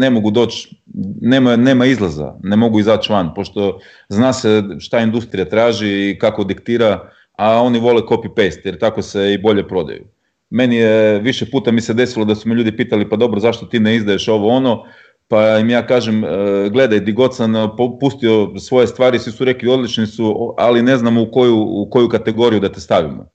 [0.00, 0.76] ne mogu doći,
[1.20, 6.44] nema, nema izlaza, ne mogu izaći van, pošto zna se šta industrija traži i kako
[6.44, 10.04] diktira, a oni vole copy-paste, jer tako se i bolje prodaju.
[10.50, 13.66] Meni je više puta mi se desilo da su me ljudi pitali pa dobro zašto
[13.66, 14.84] ti ne izdaješ ovo ono,
[15.28, 16.28] pa im ja kažem, e,
[16.72, 17.68] gledaj, di god sam e,
[18.00, 22.08] pustio svoje stvari, svi su rekli odlični su, ali ne znamo u koju, u koju
[22.08, 23.26] kategoriju da te stavimo.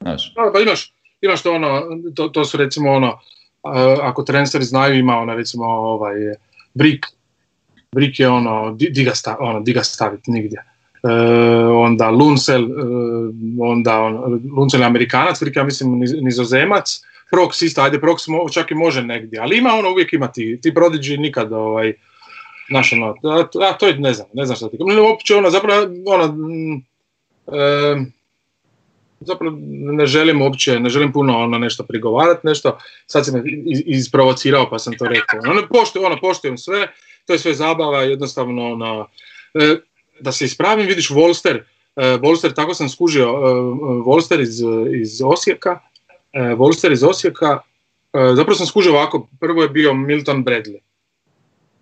[0.00, 0.34] Znaš.
[0.34, 1.82] Pa imaš, imaš to ono,
[2.14, 3.18] to, to su recimo ono,
[4.02, 6.14] ako trenseri znaju ima ona recimo ovaj,
[6.74, 7.06] brik,
[7.92, 10.64] brik je ono, di, ono, di ga staviti nigdje.
[11.02, 11.08] E,
[11.66, 12.66] onda Luncel, e,
[13.60, 19.02] onda on, Luncel je Amerikanac, ja mislim nizozemac, Prox isto, ajde Prox čak i može
[19.02, 21.92] negdje, ali ima ono uvijek ima ti, ti prodiđi nikad ovaj,
[22.70, 23.14] naš ono,
[23.62, 26.36] a, to je ne znam, ne znam što ti, ne, uopće ono, zapravo ono,
[27.46, 27.96] e,
[29.20, 33.42] zapravo ne želim uopće, ne želim puno ono nešto prigovarati, nešto, sad se me
[33.86, 36.88] isprovocirao pa sam to rekao, ono, poštujem, ono, poštujem sve,
[37.26, 39.08] to je sve zabava, jednostavno ono,
[40.20, 41.64] da se ispravim, vidiš Volster,
[42.20, 43.32] Volster, tako sam skužio,
[44.04, 44.62] Volster iz,
[44.94, 45.80] iz Osijeka,
[46.56, 47.58] Volster iz Osijeka,
[48.12, 50.78] zapravo sam skužio ovako, prvo je bio Milton Bradley.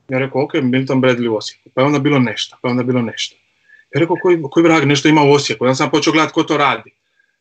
[0.08, 2.82] Ja rekao, ok, Milton Bradley u Osijeku, pa je onda bilo nešto, pa je onda
[2.82, 3.36] bilo nešto.
[3.94, 6.56] Ja rekao, koji, koji vrag nešto ima u Osijeku, onda sam počeo gledati ko to
[6.56, 6.90] radi.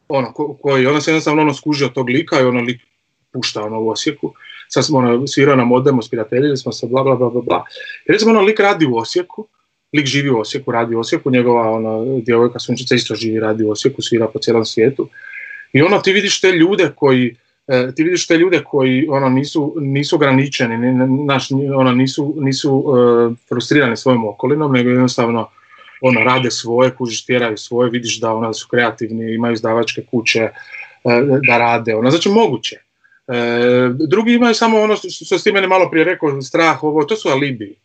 [0.08, 2.82] Ono, ko, koji, onda sam jednostavno ono skužio tog lika i ono lik
[3.32, 4.34] pušta ono u Osijeku.
[4.68, 7.64] Sad smo ono, svirao na modemu, spirateljili smo se, bla, bla, bla, bla.
[8.10, 9.48] I recimo ono lik radi u Osijeku,
[9.96, 13.72] lik živi u Osijeku, radi u Osijeku, njegova ona, djevojka Sunčica isto živi, radi u
[13.72, 15.10] Osijeku, svira po cijelom svijetu.
[15.74, 17.36] I ono, ti vidiš te ljude koji,
[17.68, 20.94] e, ti vidiš te ljude koji ono, nisu, nisu ograničeni,
[21.26, 25.50] naš, ono, nisu, nisu uh, frustrirani svojom okolinom, nego jednostavno
[26.02, 30.50] ono, rade svoje, kužiš, tjeraju svoje, vidiš da ono, su kreativni, imaju izdavačke kuće,
[31.04, 31.14] uh,
[31.48, 32.78] da rade, ono, znači moguće.
[34.10, 37.30] drugi imaju samo ono što, što si meni malo prije rekao, strah, ovo, to su
[37.30, 37.76] alibi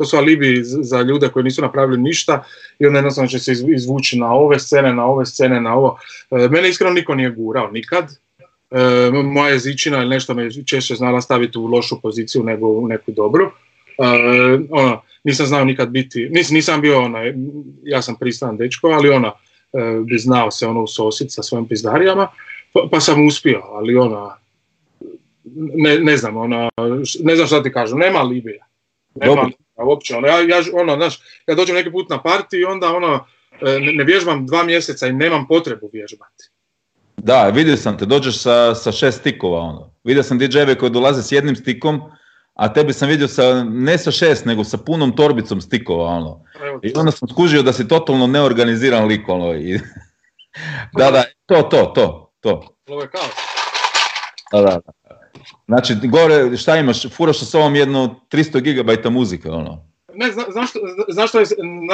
[0.00, 2.44] to su alibi za ljude koji nisu napravili ništa
[2.78, 5.98] i onda jednostavno će se izvući na ove scene, na ove scene, na ovo.
[6.30, 8.04] E, mene iskreno niko nije gurao, nikad.
[8.70, 13.12] E, moja jezičina ili nešto me češće znala staviti u lošu poziciju nego u neku
[13.12, 13.44] dobru.
[13.44, 14.04] E,
[14.70, 17.18] ono, nisam znao nikad biti, nis, nisam bio ona,
[17.82, 19.32] ja sam pristan dečko, ali ona
[20.04, 22.28] bi znao se ono usosit sa svojim pizdarijama,
[22.72, 24.36] pa, pa, sam uspio, ali ona,
[25.74, 26.68] ne, ne znam, ona,
[27.20, 28.66] ne znam šta ti kažem, nema Libija.
[29.14, 29.50] Nema,
[29.84, 33.26] uopće, ono, ja, ja, ono, znaš, ja dođem neki put na parti i onda ono,
[33.60, 36.50] e, ne, ne vježbam dva mjeseca i nemam potrebu vježbati.
[37.16, 39.90] Da, vidio sam te, dođeš sa, sa šest stikova, ono.
[40.04, 42.00] Vidio sam DJ-eve koji dolaze s jednim stikom,
[42.54, 46.44] a tebi sam vidio sa, ne sa šest, nego sa punom torbicom stikova, ono.
[46.82, 49.54] I onda sam skužio da si totalno neorganiziran lik, ono.
[49.54, 49.80] I...
[50.98, 52.76] da, da, to, to, to, to.
[52.88, 53.28] Ovo je kao.
[54.52, 54.99] Da, da, da.
[55.66, 59.90] Znači, gore, šta imaš, furaš sa sobom jedno 300 gigabajta muzike, ono.
[60.14, 60.70] Ne, zna, znaš,
[61.08, 61.34] znaš,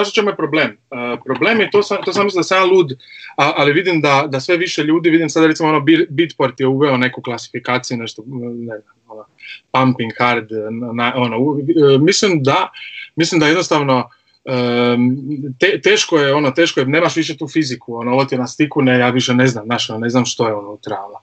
[0.09, 0.77] je, čemu je problem?
[0.91, 2.93] Uh, problem je, to sam, to sam mislim da sam lud,
[3.37, 6.97] a, ali vidim da, da sve više ljudi, vidim sada recimo ono Beatport je uveo
[6.97, 9.25] neku klasifikaciju, nešto, ne znam, ono,
[9.73, 10.49] pumping hard,
[10.95, 11.59] na, ono, u,
[12.01, 12.71] mislim da,
[13.17, 14.11] mislim da jednostavno
[14.45, 15.17] um,
[15.61, 18.47] te, teško je, ono, teško je, nemaš više tu fiziku, ono, ovo ti je na
[18.47, 21.21] stiku, ne, ja više ne znam, znaš, ono, ne znam što je ono utrala.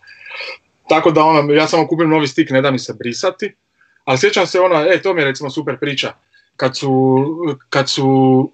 [0.87, 3.55] Tako da ono, ja samo kupim novi stik, ne da mi se brisati.
[4.03, 6.13] Ali sjećam se ono, e, to mi je recimo super priča.
[6.55, 7.25] Kad su,
[7.69, 8.49] kad su,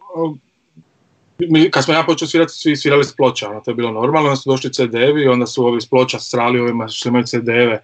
[1.71, 4.35] kad smo ja počeo svirati, svi svirali s ploča, ono, to je bilo normalno, onda
[4.35, 7.83] su došli CD-evi, onda su ovi s ploča strali ovima što imaju CD-eve,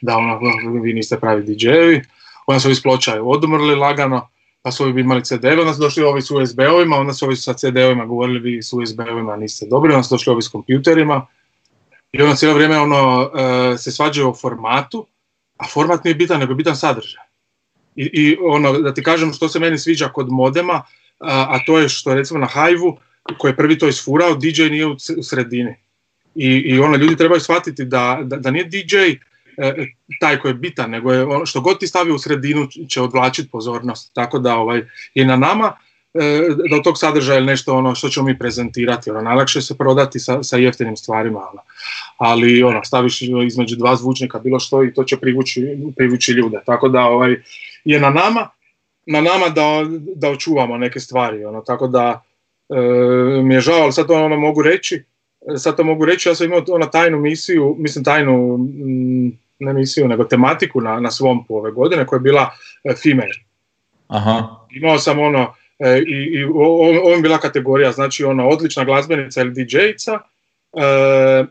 [0.00, 0.40] da ono,
[0.82, 2.02] vi niste pravi DJ-evi,
[2.46, 4.28] onda su ovi s ploča odumrli lagano,
[4.62, 7.52] pa su ovi imali CD-ove, onda su došli ovi s USB-ovima, onda su ovi sa
[7.52, 11.26] CD-ovima govorili vi s USB-ovima niste dobri, onda su došli ovi s kompjuterima
[12.12, 15.06] i onda cijelo vrijeme ono, e, se svađaju o formatu,
[15.56, 17.24] a format nije bitan, nego bitan sadržaj.
[17.96, 20.82] I, I, ono, da ti kažem što se meni sviđa kod modema,
[21.18, 22.96] a, to je što recimo na Hive-u,
[23.38, 25.76] koji je prvi to isfurao, DJ nije u, sredini.
[26.34, 28.96] I, i ono, ljudi trebaju shvatiti da, da, da nije DJ
[29.56, 29.86] E,
[30.20, 33.48] taj koji je bitan, nego je ono što god ti stavi u sredinu će odvlačiti
[33.50, 34.10] pozornost.
[34.14, 34.82] Tako da ovaj,
[35.14, 35.72] je na nama e,
[36.70, 39.10] da od tog sadržaja je nešto ono što ćemo mi prezentirati.
[39.10, 41.62] Ono, najlakše se prodati sa, sa jeftinim stvarima, ono.
[42.16, 46.58] ali ono, staviš između dva zvučnika bilo što i to će privući, privući ljude.
[46.66, 47.36] Tako da ovaj,
[47.84, 48.48] je na nama,
[49.06, 49.84] na nama da,
[50.14, 51.44] da očuvamo neke stvari.
[51.44, 52.22] Ono, tako da
[52.68, 52.74] e,
[53.42, 55.02] mi je žao, ali sad to ono mogu reći,
[55.56, 60.08] sad to mogu reći, ja sam imao ono tajnu misiju, mislim tajnu, mm, ne emisiju,
[60.08, 62.50] nego tematiku na, na Swampu ove godine koja je bila
[62.84, 63.34] e, female.
[64.08, 64.48] Aha.
[64.70, 69.50] Imao sam ono, e, i, i ovo je bila kategorija, znači ono, odlična glazbenica ili
[69.50, 70.18] DJ-ica,
[70.72, 71.44] e,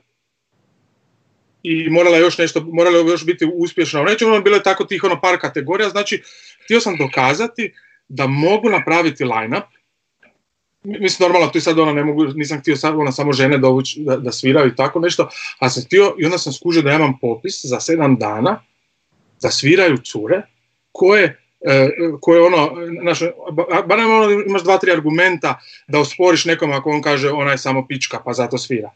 [1.63, 5.03] i morala još nešto, morala još biti uspješna u nečemu, ono bilo je tako tih
[5.03, 6.21] ono par kategorija, znači
[6.63, 7.73] htio sam dokazati
[8.07, 9.63] da mogu napraviti line-up.
[10.84, 14.17] Mislim normalno tu sad ona ne mogu, nisam htio sad ona samo žene dovući da,
[14.17, 15.29] da sviraju i tako nešto,
[15.59, 18.63] a sam htio i onda sam skužio da imam popis za sedam dana
[19.41, 20.41] da sviraju cure
[20.91, 21.40] koje
[22.22, 23.20] koje ono, znaš,
[23.88, 27.88] barem ono, imaš dva, tri argumenta da osporiš nekom ako on kaže ona je samo
[27.88, 28.89] pička pa zato svira.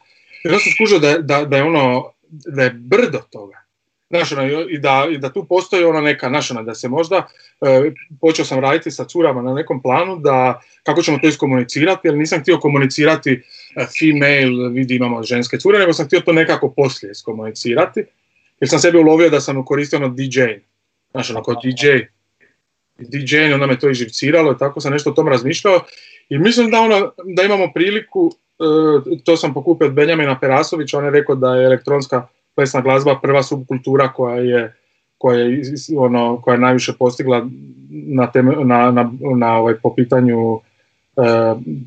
[0.43, 3.65] I onda sam skužio da, da, da je ono, da je brdo toga.
[4.09, 7.27] Znaš, ono, i, da, I da tu postoji ona neka, znaš, ono, da se možda,
[7.61, 7.91] e,
[8.21, 12.41] počeo sam raditi sa curama na nekom planu, da kako ćemo to iskomunicirati, jer nisam
[12.41, 13.41] htio komunicirati e,
[13.99, 18.03] female, vidi imamo ženske cure, nego sam htio to nekako poslije iskomunicirati,
[18.59, 20.41] jer sam sebi ulovio da sam koristio ono DJ,
[21.11, 22.14] znaš, ono, kao DJ,
[22.97, 25.79] DJ, onda me to iživciralo i tako sam nešto o tom razmišljao
[26.29, 31.05] i mislim da, ono, da imamo priliku, e, to sam pokupio od Benjamina Perasovića, on
[31.05, 34.75] je rekao da je elektronska plesna glazba prva subkultura koja je
[35.17, 35.61] koja je,
[35.97, 37.47] ono, koja je najviše postigla
[37.89, 38.31] na,
[38.63, 40.59] na, na, na ovaj, po pitanju e,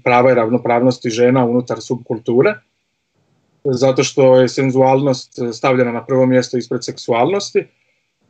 [0.05, 2.55] prava i ravnopravnosti žena unutar subkulture,
[3.65, 7.65] zato što je senzualnost stavljena na prvo mjesto ispred seksualnosti.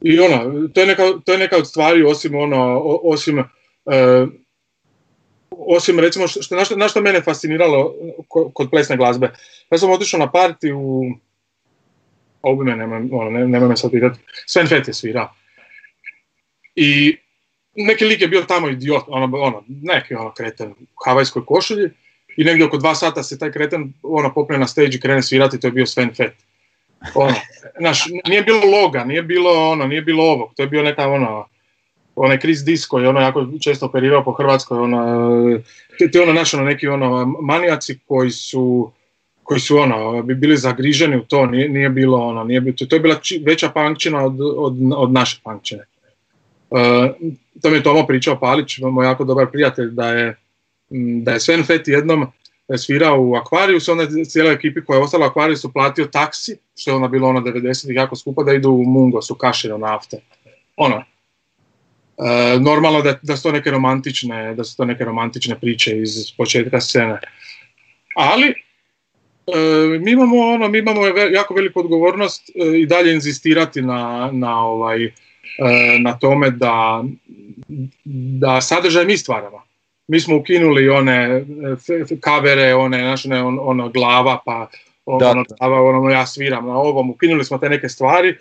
[0.01, 4.27] I ono, to je neka, to je neka od stvari osim ono, osim, e,
[5.51, 7.95] osim recimo, što, što, na što mene fasciniralo
[8.53, 9.33] kod plesne glazbe.
[9.71, 11.03] Ja sam otišao na parti u
[12.43, 15.35] ovo me nema, ono, nema me sad pitati, Sven Fett je svirao.
[16.75, 17.17] I
[17.75, 20.75] neki lik je bio tamo idiot, ono, ono neki ono kreten u
[21.05, 21.91] havajskoj košulji
[22.37, 25.61] i negdje oko dva sata se taj kreten ono, popne na stage i krene svirati,
[25.61, 26.37] to je bio Sven Fett.
[27.15, 27.35] Ono,
[27.79, 31.47] znaš, nije bilo loga, nije bilo ono, nije bilo ovog, to je bio neka ono,
[32.17, 35.59] onaj Chris Disco je ono jako često operirao po Hrvatskoj, ono,
[36.13, 38.91] ti ono, naš, ono, neki ono, manijaci koji su,
[39.43, 42.97] koji su ono, bi bili zagriženi u to, nije, nije bilo ono, nije bilo, to
[42.97, 45.85] je bila veća pankčina od, od, od naše pankčine.
[46.71, 46.79] Uh,
[47.63, 50.37] to mi je Tomo pričao Palić, moj jako dobar prijatelj, da je,
[51.23, 52.27] da je Sven Fett jednom
[52.77, 56.95] svirao u Aquarius, onda cijela ekipi koja je ostala u Aquariusu platio taksi, što je
[56.95, 60.21] onda bilo ono 90-ih jako skupo, da idu u Mungos, u Kašino nafte.
[60.77, 65.99] Ono, uh, normalno da, da su to neke romantične, da su to neke romantične priče
[65.99, 67.21] iz početka scene.
[68.17, 68.55] Ali,
[69.55, 74.61] E, mi imamo ono, mi imamo jako veliku odgovornost e, i dalje inzistirati na, na,
[74.61, 75.13] ovaj, e,
[76.01, 77.05] na tome da,
[78.39, 79.63] da sadržaj mi stvaramo.
[80.09, 81.45] Mi smo ukinuli one
[82.21, 84.69] kavere, one, naše ono, ono, glava, pa
[85.07, 88.37] ono, glava, ono, ja sviram na ovom, ukinuli smo te neke stvari,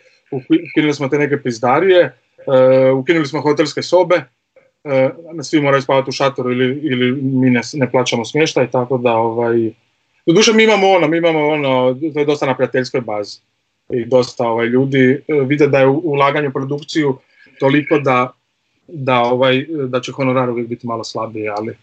[0.72, 2.14] ukinuli smo te neke pizdarije,
[2.96, 4.22] ukinuli smo hotelske sobe,
[5.44, 9.72] svi moraju spavati u šatoru ili, ili mi ne, ne plaćamo smještaj, tako da ovaj,
[10.28, 13.40] Doduše mi imamo ono, mi imamo ono, to je dosta na prijateljskoj bazi.
[13.90, 17.18] I dosta ovaj, ljudi e, vide da je ulaganje u produkciju
[17.60, 18.32] toliko da,
[18.88, 21.78] da, ovaj, da će honorar uvijek biti malo slabiji, ali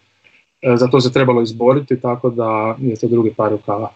[0.61, 3.91] e, za to se trebalo izboriti, tako da je to drugi par rukava.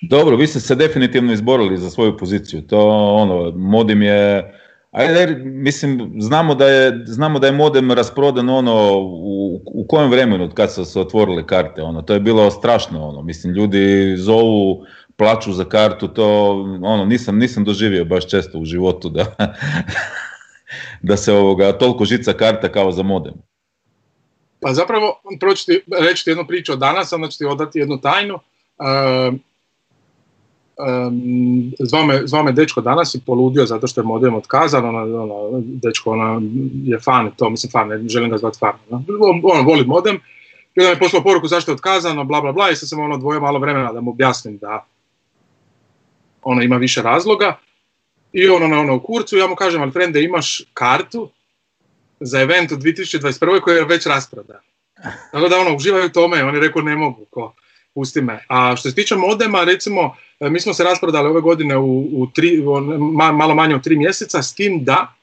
[0.00, 2.62] Dobro, vi ste se definitivno izborili za svoju poziciju.
[2.62, 4.54] To ono, Modim je
[4.90, 10.44] Ajde, mislim, znamo da je, znamo da je modem rasprodan ono u, u kojem vremenu
[10.44, 14.84] od kad su se otvorile karte, ono, to je bilo strašno, ono, mislim, ljudi zovu,
[15.16, 16.50] plaću za kartu, to,
[16.82, 19.24] ono, nisam, nisam doživio baš često u životu da,
[21.02, 23.34] da se ovoga, toliko žica karta kao za modem.
[24.60, 28.00] Pa zapravo, prvo ću ti reći jednu priču od danas, onda ću ti odati jednu
[28.00, 28.38] tajnu.
[28.38, 29.40] Um,
[32.26, 36.42] zvao, me, dečko danas i poludio zato što je modem otkazan, ono, ono, dečko ono,
[36.84, 39.04] je fan, to mislim fan, ne želim ga zvati fan, no?
[39.42, 40.14] on, voli modem,
[40.74, 43.00] i onda mi je poslao poruku zašto je otkazano, bla bla bla, i sad sam
[43.00, 44.84] ono dvojio malo vremena da mu objasnim da
[46.42, 47.58] ono ima više razloga,
[48.32, 51.30] i ono na ono u kurcu, ja mu kažem, ali frende, imaš kartu
[52.20, 53.60] za event u 2021.
[53.60, 54.60] koji je već rasprodan.
[55.32, 57.54] Tako da ono, uživaju u tome, oni rekao ne mogu, ko,
[57.94, 58.44] pusti me.
[58.48, 62.26] A što se tiče modema, recimo, e, mi smo se rasprodali ove godine u, u
[62.34, 62.62] tri,
[63.32, 65.14] malo manje od tri mjeseca, s tim da,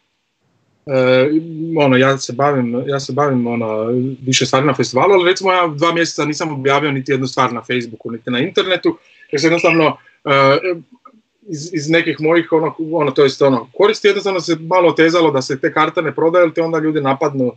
[0.85, 1.29] e,
[1.77, 3.85] ono, ja se bavim, ja se bavim ono,
[4.21, 7.61] više stvari na festivalu, ali recimo ja dva mjeseca nisam objavio niti jednu stvar na
[7.61, 8.97] Facebooku, niti na internetu,
[9.31, 10.59] jer se jednostavno e,
[11.47, 15.41] iz, iz nekih mojih, ono, ono, to jest ono, koristi jednostavno se malo tezalo da
[15.41, 17.51] se te karte ne prodaju, te onda ljudi napadnu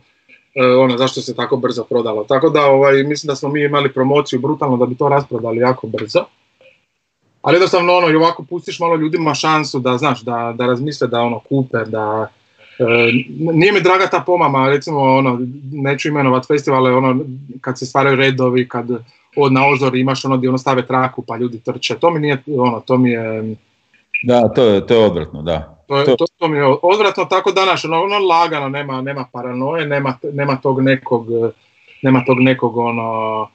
[0.55, 2.23] E, ono, zašto se tako brzo prodalo.
[2.23, 5.87] Tako da ovaj, mislim da smo mi imali promociju brutalno da bi to rasprodali jako
[5.87, 6.25] brzo.
[7.41, 11.21] Ali jednostavno ono, i ovako pustiš malo ljudima šansu da, znaš, da, da razmisle da
[11.21, 12.27] ono kupe, da...
[12.79, 12.83] E,
[13.53, 15.39] nije mi draga ta pomama, recimo ono,
[15.71, 17.19] neću imenovat festivale, ono,
[17.61, 18.89] kad se stvaraju redovi, kad
[19.35, 22.43] od na ozor imaš ono gdje ono stave traku pa ljudi trče, to mi nije,
[22.57, 23.55] ono, to mi je...
[24.23, 25.79] Da, to je, to je odvratno, da.
[25.87, 30.17] To, to, to mi je odvratno tako danas, ono, ono lagano, nema, nema paranoje, nema,
[30.33, 31.27] nema tog nekog,
[32.01, 33.47] nema tog nekog ono,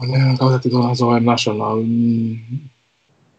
[0.00, 1.76] ne znam kako da ti to nazovem, naš ono,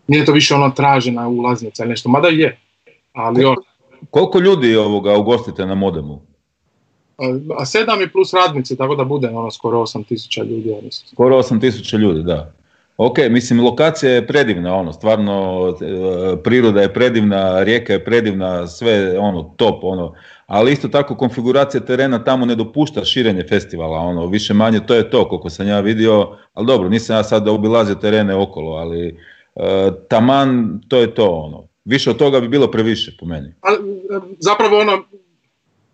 [0.08, 2.60] nije to više ono tražena ulaznica ili nešto, mada je,
[3.14, 3.56] ali on...
[4.10, 6.22] Koliko ljudi ovoga ugostite na modemu?
[7.58, 10.70] A sedam i plus radnici, tako da bude ono skoro 8000 ljudi.
[10.70, 12.54] Ja skoro 8000 ljudi, da.
[12.98, 19.20] Ok, mislim, lokacija je predivna, ono, stvarno, e, priroda je predivna, rijeka je predivna, sve,
[19.20, 20.14] ono, top, ono,
[20.46, 25.10] ali isto tako konfiguracija terena tamo ne dopušta širenje festivala, ono, više manje to je
[25.10, 29.08] to, koliko sam ja vidio, ali dobro, nisam ja sad obilazio terene okolo, ali
[29.56, 33.48] e, taman, to je to, ono, više od toga bi bilo previše, po meni.
[33.48, 33.54] E,
[34.40, 35.04] zapravo, ono,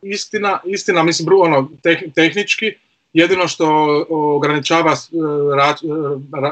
[0.02, 1.70] istina, istina, mislim, ono,
[2.16, 2.74] tehnički,
[3.14, 3.68] Jedino što
[4.10, 4.96] ograničava e,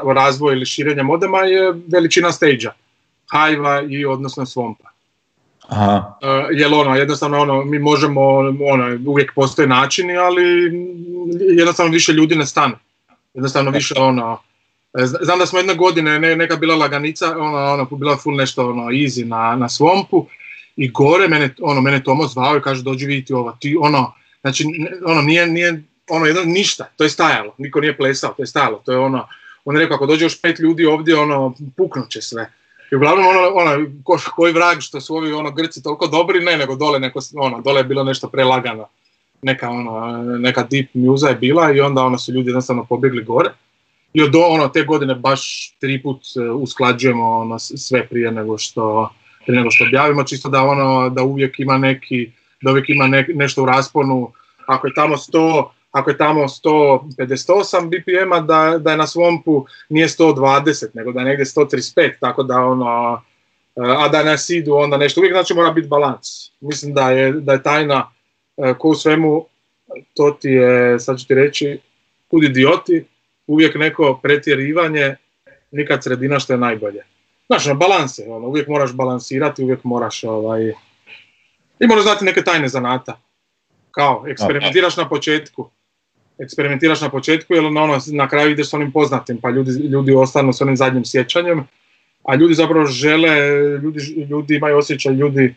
[0.06, 2.68] e, razvoj ili širenje modema je veličina stage
[3.30, 4.88] hajva i odnosno swampa.
[5.68, 6.18] Aha.
[6.22, 8.20] E, jer ono, jednostavno ono, mi možemo,
[8.72, 10.72] ono, uvijek postoje načini, ali
[11.58, 12.74] jednostavno više ljudi ne stane.
[13.34, 14.38] Jednostavno više ono,
[15.20, 18.82] znam da smo jedne godine, ne, neka bila laganica, ono, ono, bila full nešto ono,
[18.82, 20.24] easy na, na swampu
[20.76, 24.64] i gore mene, ono, mene Tomo zvao i kaže dođi vidjeti ovo, ti ono, znači,
[25.06, 28.82] ono, nije, nije ono jedno, ništa, to je stajalo, niko nije plesao, to je stajalo,
[28.84, 29.26] to je ono,
[29.64, 32.52] on je rekao ako dođe još pet ljudi ovdje, ono, puknut će sve.
[32.92, 36.56] I uglavnom ono, ono ko, koji vrag što su ovi ono Grci toliko dobri, ne,
[36.56, 38.86] nego dole neko, ono, dole je bilo nešto prelagano.
[39.42, 43.50] Neka, ono, neka deep muza je bila i onda ono su ljudi jednostavno pobjegli gore.
[44.12, 49.10] I od ono, te godine baš tri put e, usklađujemo ono, sve prije nego što
[49.46, 52.30] prije nego što objavimo, čisto da ono da uvijek ima neki,
[52.62, 54.32] da uvijek ima nešto u rasponu,
[54.66, 60.08] ako je tamo 100, ako je tamo 158 BPM-a, da, da je na Swampu nije
[60.08, 63.22] 120, nego da je negdje 135, tako da ono,
[63.76, 66.50] a da na Seedu onda nešto, uvijek znači mora biti balans.
[66.60, 68.10] Mislim da je, da je tajna
[68.56, 69.46] e, ko u svemu,
[70.14, 71.80] to ti je, sad ću ti reći,
[72.30, 73.04] kud idioti,
[73.46, 75.16] uvijek neko pretjerivanje,
[75.70, 77.02] nikad sredina što je najbolje.
[77.46, 80.72] Znači, balans je, ono, uvijek moraš balansirati, uvijek moraš ovaj,
[81.80, 83.20] i moraš znati neke tajne zanata.
[83.90, 85.70] Kao, eksperimentiraš na početku,
[86.38, 90.52] eksperimentiraš na početku, jer ono, na kraju ideš s onim poznatim, pa ljudi, ljudi ostanu
[90.52, 91.66] s onim zadnjim sjećanjem,
[92.24, 93.38] a ljudi zapravo žele,
[93.82, 95.54] ljudi, ljudi imaju osjećaj, ljudi,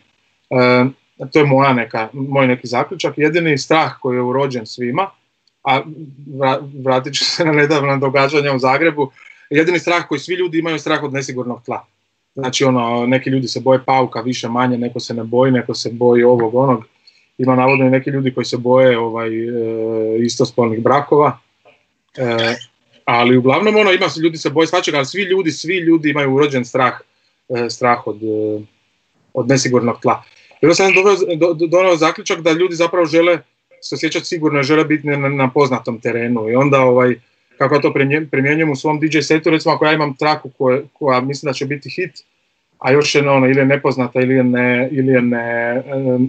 [0.50, 0.84] e,
[1.32, 5.10] to je moja neka, moj neki zaključak, jedini strah koji je urođen svima,
[5.64, 5.82] a
[6.84, 9.10] vratit ću se na nedavna događanja u Zagrebu,
[9.50, 11.86] jedini strah koji svi ljudi imaju strah od nesigurnog tla.
[12.34, 15.90] Znači ono, neki ljudi se boje pauka više manje, neko se ne boji, neko se
[15.92, 16.84] boji ovog onog
[17.38, 19.52] ima navodno i neki ljudi koji se boje ovaj, e,
[20.18, 21.38] istospolnih brakova,
[22.16, 22.54] e,
[23.04, 26.34] ali uglavnom ono, ima se ljudi se boje svačega, ali svi ljudi, svi ljudi imaju
[26.34, 27.00] urođen strah,
[27.48, 28.20] e, strah od,
[29.34, 30.22] od nesigurnog tla.
[30.62, 30.92] I onda sam
[31.70, 33.38] donio do, zaključak da ljudi zapravo žele
[33.80, 37.14] se osjećati sigurno, žele biti na, na poznatom terenu i onda ovaj,
[37.58, 37.92] kako ja to
[38.30, 41.66] primjenjujem u svom DJ setu, recimo ako ja imam traku koja, koja mislim da će
[41.66, 42.24] biti hit,
[42.84, 45.82] a još je ono, ili je nepoznata ili je ne, ili je ne,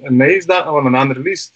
[0.10, 1.54] ne izda, ono, na unreleased,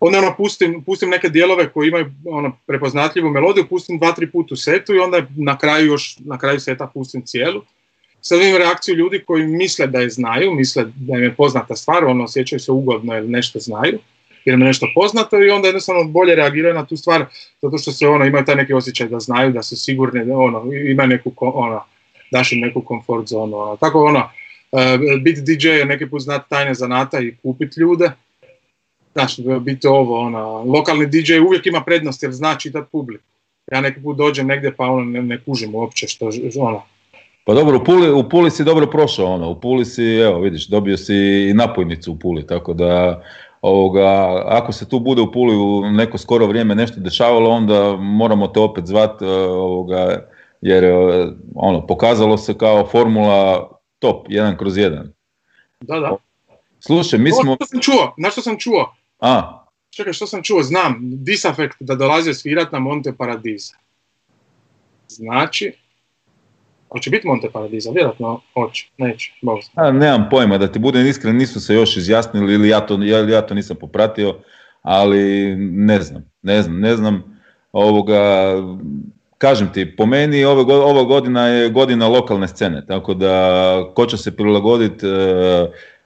[0.00, 4.54] onda ono, pustim, pustim neke dijelove koji imaju ono, prepoznatljivu melodiju, pustim dva, tri puta
[4.54, 7.62] u setu i onda na kraju još, na kraju seta pustim cijelu.
[8.20, 12.04] Sad vidim reakciju ljudi koji misle da je znaju, misle da im je poznata stvar,
[12.04, 13.98] ono, osjećaju se ugodno ili nešto znaju,
[14.44, 17.26] jer im je nešto poznato i onda jednostavno bolje reagiraju na tu stvar,
[17.62, 21.08] zato što se ono, imaju taj neki osjećaj da znaju, da su sigurni, ono, imaju
[21.08, 21.84] neku, ono,
[22.52, 23.56] im neku komfort zonu.
[23.56, 23.76] Ono.
[23.76, 24.30] Tako ono,
[24.72, 24.80] uh,
[25.22, 28.10] biti DJ je neki put znati tajne zanata i kupiti ljude.
[29.12, 33.24] Znaš, biti ovo, ona, lokalni DJ uvijek ima prednost jer zna čitati publiku.
[33.72, 36.30] Ja neki put dođem negdje pa ono ne, ne kužim uopće što,
[36.60, 36.82] ono,
[37.44, 40.66] pa dobro, u Puli, u Puli si dobro prošao, ono, u Puli si, evo vidiš,
[40.66, 41.14] dobio si
[41.50, 43.22] i napojnicu u Puli, tako da
[43.62, 48.46] ovoga, ako se tu bude u Puli u neko skoro vrijeme nešto dešavalo, onda moramo
[48.46, 50.28] te opet zvati, e, ovoga,
[50.64, 50.92] jer e,
[51.54, 55.12] ono, pokazalo se kao formula top, jedan kroz jedan.
[55.80, 56.16] Da, da.
[56.80, 57.54] Slušaj, mi smo...
[57.54, 58.94] Što sam čuo, na što sam čuo?
[59.20, 59.64] A?
[59.90, 63.76] Čekaj, što sam čuo, znam, Disafekt da dolaze svirat na Monte Paradisa.
[65.08, 65.72] Znači,
[66.94, 67.92] Hoće biti Monte Paradiso?
[67.92, 69.32] Vjerojatno hoće, neće,
[69.74, 73.46] A, nemam pojma, da ti budem iskren, nisu se još izjasnili ili ja to, ja
[73.46, 74.34] to nisam popratio,
[74.82, 77.40] ali ne znam, ne znam, ne znam.
[77.72, 78.54] Ovoga,
[79.44, 83.34] kažem ti, po meni ove, ova godina je godina lokalne scene, tako da
[83.94, 85.10] ko će se prilagoditi e,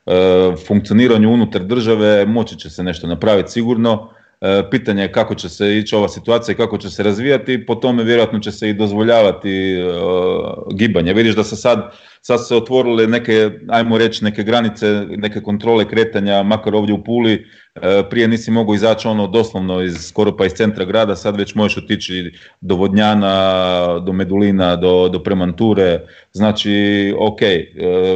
[0.06, 4.10] e, funkcioniranju unutar države, moći će se nešto napraviti sigurno.
[4.40, 7.74] E, pitanje je kako će se ići ova situacija i kako će se razvijati, po
[7.74, 11.12] tome vjerojatno će se i dozvoljavati uh, gibanje.
[11.12, 11.90] Vidiš da se sad,
[12.20, 17.46] sad se otvorile neke, ajmo reći, neke granice, neke kontrole kretanja, makar ovdje u Puli,
[17.74, 21.54] e, prije nisi mogao izaći ono doslovno iz, skoro pa iz centra grada, sad već
[21.54, 26.00] možeš otići do Vodnjana, do Medulina, do, do Premanture,
[26.32, 27.40] znači ok,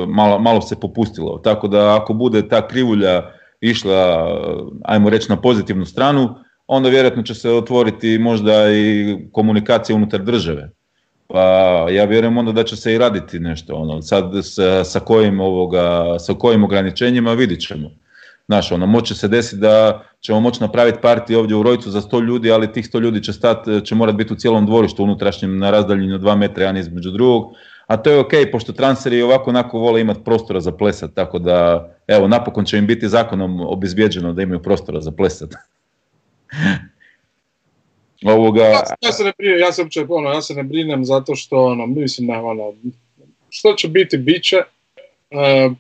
[0.08, 4.28] malo, malo se popustilo, tako da ako bude ta krivulja išla,
[4.84, 6.34] ajmo reći, na pozitivnu stranu,
[6.66, 10.70] onda vjerojatno će se otvoriti možda i komunikacija unutar države.
[11.26, 11.40] Pa
[11.90, 13.74] ja vjerujem onda da će se i raditi nešto.
[13.74, 17.90] Ono, sad sa, sa, kojim, ovoga, sa kojim ograničenjima vidit ćemo.
[18.46, 22.24] Znaš, ono, moće se desiti da ćemo moći napraviti partiju ovdje u Rojcu za 100
[22.26, 25.70] ljudi, ali tih 100 ljudi će, stat, će morati biti u cijelom dvorištu unutrašnjem na
[25.70, 27.52] razdaljinu 2 metra jedan između drugog,
[27.86, 31.88] a to je ok, pošto transferi ovako onako vole imati prostora za plesat, tako da
[32.06, 35.50] evo napokon će im biti zakonom obezbijeđeno da imaju prostora za plesat.
[38.24, 38.64] Ovoga...
[39.02, 41.86] Ja, se ne brinem, ja se uopće, ono, ja se ne brinem zato što ono,
[41.86, 42.72] mislim na ono,
[43.50, 44.56] što će biti, bit će,
[45.30, 45.70] e,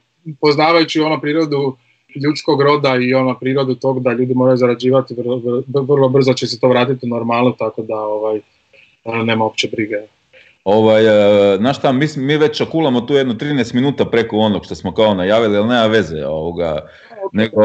[0.40, 1.76] poznavajući ono prirodu
[2.24, 6.60] ljudskog roda i ono prirodu tog da ljudi moraju zarađivati, vrlo, vrlo brzo će se
[6.60, 8.40] to vratiti u normalu, tako da ovaj,
[9.24, 9.96] nema uopće brige.
[10.64, 14.74] Ovaj, e, znaš šta, mi, mi već okulamo tu jedno 13 minuta preko onog što
[14.74, 16.26] smo kao najavili, ali nema veze.
[16.26, 16.88] Ovoga,
[17.32, 17.62] nego,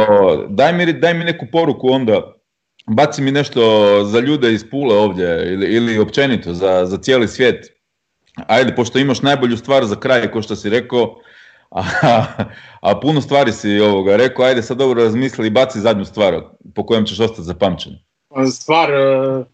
[0.50, 2.34] daj, mi, daj mi neku poruku onda,
[2.88, 3.62] baci mi nešto
[4.06, 7.66] za ljude iz Pule ovdje ili, ili općenito za, za cijeli svijet.
[8.48, 11.16] Ajde, pošto imaš najbolju stvar za kraj, kao što si rekao,
[11.72, 11.84] a,
[12.82, 16.42] a puno stvari si ovoga rekao, ajde sad dobro razmisli i baci zadnju stvar
[16.76, 17.94] po kojem ćeš ostati zapamćen.
[18.52, 19.46] Stvar, uh,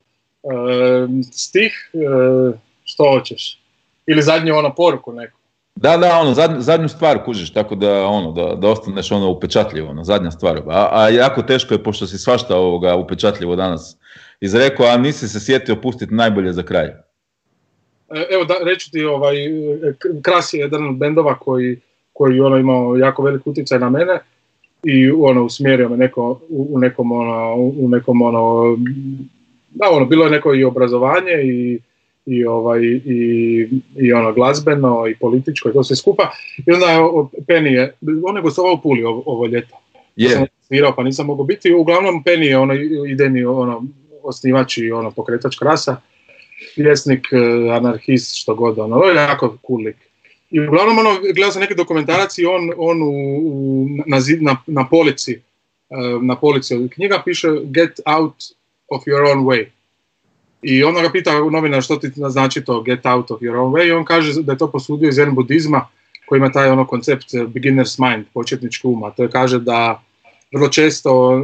[0.43, 2.55] uh, stih, uh
[2.93, 3.59] što hoćeš.
[4.05, 5.37] Ili zadnju ono poruku neku.
[5.75, 9.89] Da, da, ono, zadnju, zadnju stvar kužiš, tako da, ono, da, da ostaneš ono upečatljivo,
[9.89, 10.61] ono, zadnja stvar.
[10.67, 13.97] A, a jako teško je, pošto si svašta ovoga upečatljivo danas
[14.41, 16.85] izrekao, a nisi se sjetio pustiti najbolje za kraj.
[16.85, 19.35] E, evo, da, reći ti, ovaj,
[20.21, 21.79] Kras je jedan od bendova koji,
[22.13, 24.19] koji ono, imao jako velik utjecaj na mene
[24.83, 28.77] i ono, usmjerio me neko, u, nekom, ono, u nekom, ono,
[29.69, 31.79] da, ono, bilo je neko i obrazovanje i
[32.25, 36.31] i, ovaj, i, i ono glazbeno i političko i to sve skupa.
[36.67, 36.99] I onda je
[37.47, 37.93] Penny je,
[38.25, 39.79] on je gostovao u Puli ovo, ovo ljeto.
[40.15, 40.29] Je.
[40.29, 41.73] Sam svirao pa nisam mogao biti.
[41.73, 42.73] Uglavnom Penny je ono
[43.07, 43.83] idejni ono,
[44.23, 46.01] osnivač i ono pokretač krasa.
[46.75, 49.95] Pjesnik, e, anarhist, što god, ono, je jako cool lik.
[50.51, 53.11] I uglavnom, ono, gledao sam neki dokumentarac i on, on u,
[53.43, 55.41] u, na, na, na polici,
[55.89, 58.35] e, na polici knjiga piše Get out
[58.87, 59.65] of your own way.
[60.63, 63.87] I onda ga pita novinar što ti znači to get out of your own way
[63.87, 65.87] i on kaže da je to posudio iz zen budizma
[66.25, 69.11] koji ima taj ono koncept eh, beginner's mind, početnički uma.
[69.11, 70.01] To je kaže da
[70.53, 71.41] vrlo često,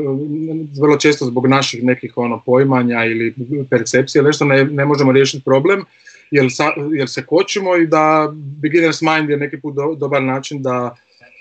[0.81, 3.33] vrlo često zbog naših nekih ono poimanja ili
[3.69, 5.83] percepcije nešto ne, ne možemo riješiti problem
[6.31, 6.47] jer,
[6.93, 10.95] jer se kočimo i da beginner's mind je neki put dobar način da,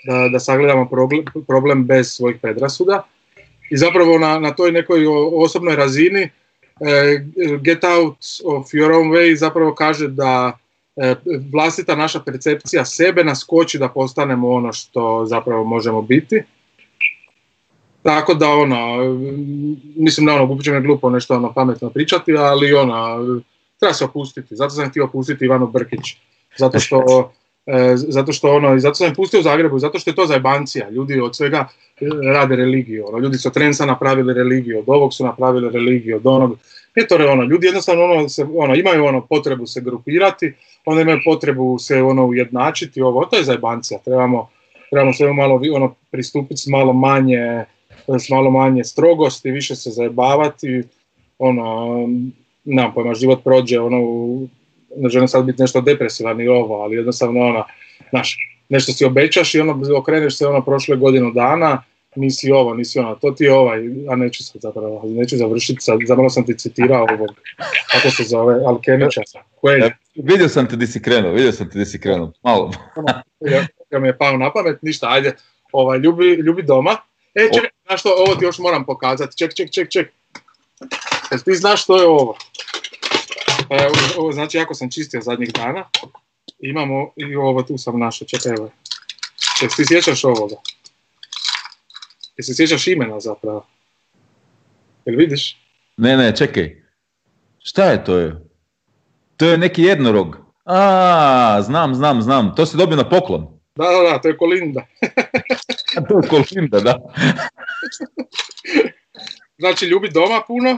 [0.07, 3.03] da, da sagledamo problem, problem bez svojih predrasuda.
[3.71, 6.29] I zapravo na, na toj nekoj osobnoj razini
[7.61, 10.57] get out of your own way zapravo kaže da
[10.95, 11.15] e,
[11.53, 16.43] vlastita naša percepcija sebe nas koči da postanemo ono što zapravo možemo biti.
[18.03, 18.97] Tako da ono,
[19.95, 23.17] mislim da ono, uopće me glupo nešto ono pametno pričati, ali ono,
[23.79, 24.55] treba se opustiti.
[24.55, 26.17] Zato sam htio opustiti Ivanu Brkić.
[26.57, 27.31] Zato što
[27.71, 30.89] E, zato što ono, zato sam pustio u Zagrebu, zato što je to zajebancija.
[30.89, 31.69] Ljudi od svega e,
[32.33, 33.05] rade religiju.
[33.07, 36.57] Ono, ljudi su od napravili religiju, od ovog su napravili religiju, od onog.
[36.95, 40.53] Nije to ono, ljudi jednostavno ono, se, ono, imaju ono potrebu se grupirati,
[40.85, 43.99] onda imaju potrebu se ono ujednačiti, ovo, to je zajebancija.
[44.05, 44.49] Trebamo,
[44.89, 47.65] trebamo sve malo ono, pristupiti s malo manje,
[48.07, 50.83] s malo manje strogosti, više se zajebavati,
[51.39, 51.97] ono,
[52.65, 53.97] nemam pojma, život prođe, ono,
[54.97, 57.63] ne želim sad biti nešto depresivan i ovo, ali jednostavno ona,
[58.09, 58.37] znaš,
[58.69, 61.83] nešto si obećaš i ono okreneš se ono prošle godinu dana,
[62.15, 63.79] nisi ovo, nisi ono, to ti je ovaj,
[64.09, 67.29] a neću sad zapravo, neću završiti, sad, zamalo sam ti citirao ovog,
[67.91, 69.21] kako se zove, Alkemića.
[69.61, 69.97] Koje...
[70.15, 72.71] vidio sam te di si krenuo, vidio sam te di si krenuo, malo.
[73.91, 75.35] ja, mi je pao na pamet, ništa, ajde,
[75.71, 76.97] ovaj, ljubi, ljubi doma.
[77.35, 80.11] E, čekaj, znaš što, ovo ti još moram pokazati, ček, ček, ček, ček.
[81.31, 82.37] Jel ti znaš što je ovo?
[84.17, 85.89] Ovo, znači, jako sam čistio zadnjih dana,
[86.59, 88.71] imamo i ovo tu sam našao, čekaj evo.
[89.61, 90.55] Jel ti sjećaš ovoga?
[92.39, 93.65] Jel se sjećaš imena zapravo?
[95.05, 95.57] Jel vidiš?
[95.97, 96.83] Ne, ne, čekaj.
[97.63, 98.35] Šta je to je?
[99.37, 100.37] To je neki jednorog.
[100.65, 102.55] A, znam, znam, znam.
[102.55, 103.59] To se dobio na poklon.
[103.75, 104.85] Da, da, da, to je Kolinda.
[106.09, 106.99] to je Kolinda, da.
[109.61, 110.69] znači, ljubi doma puno.
[110.69, 110.77] E,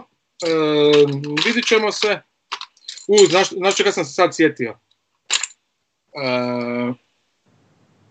[1.46, 2.22] vidit ćemo se.
[3.08, 4.80] U, znaš, znaš čega sam se sad sjetio?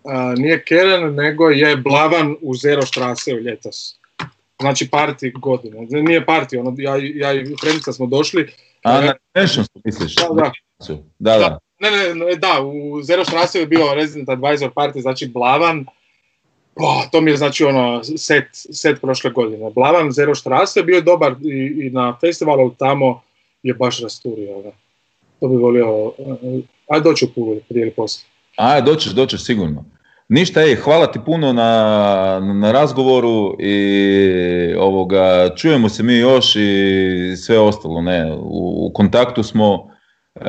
[0.05, 3.97] Uh, nije Keren, nego je Blavan u Zero Strase u ljetos.
[4.61, 5.87] Znači parti godine.
[5.91, 8.53] Nije parti, ono, ja, ja i Frenica smo došli.
[8.83, 10.15] A, na Nations misliš?
[10.15, 10.53] Da, da.
[11.19, 11.59] Da, da.
[11.79, 15.87] Ne, ne, ne, da, u Zero Strase je bio Resident Advisor party, znači Blavan,
[16.77, 19.71] Oh, to mi je znači ono set, set prošle godine.
[19.71, 23.23] Blavan Zero Strasse bio je dobar i, i na festivalu tamo
[23.63, 24.63] je baš rasturio.
[24.63, 24.71] Da
[25.41, 26.13] to bi volio,
[26.89, 28.30] a doći u Pulu prije ili poslije.
[28.61, 29.85] A, doćeš, doćeš sigurno.
[30.29, 37.37] Ništa, ej, hvala ti puno na, na razgovoru i ovoga, čujemo se mi još i
[37.37, 39.91] sve ostalo, ne, u, u kontaktu smo,
[40.35, 40.43] e,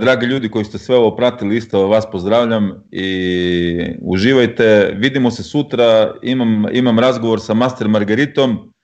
[0.00, 6.14] dragi ljudi koji ste sve ovo pratili, isto vas pozdravljam i uživajte, vidimo se sutra,
[6.22, 8.74] imam, imam razgovor sa Master Margaritom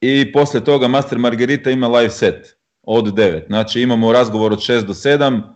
[0.00, 3.46] i poslije toga Master Margarita ima live set od 9.
[3.46, 5.51] Znači imamo razgovor od 6 do 7, e,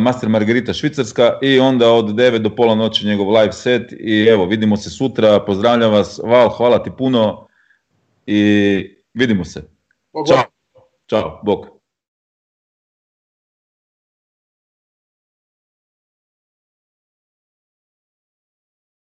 [0.00, 4.46] Master Margarita Švicarska i onda od 9 do pola noći njegov live set i evo
[4.46, 7.46] vidimo se sutra, pozdravljam vas, Val, hvala ti puno
[8.26, 9.62] i vidimo se.
[10.28, 10.42] Ćao.
[11.10, 11.73] Ćao, bok.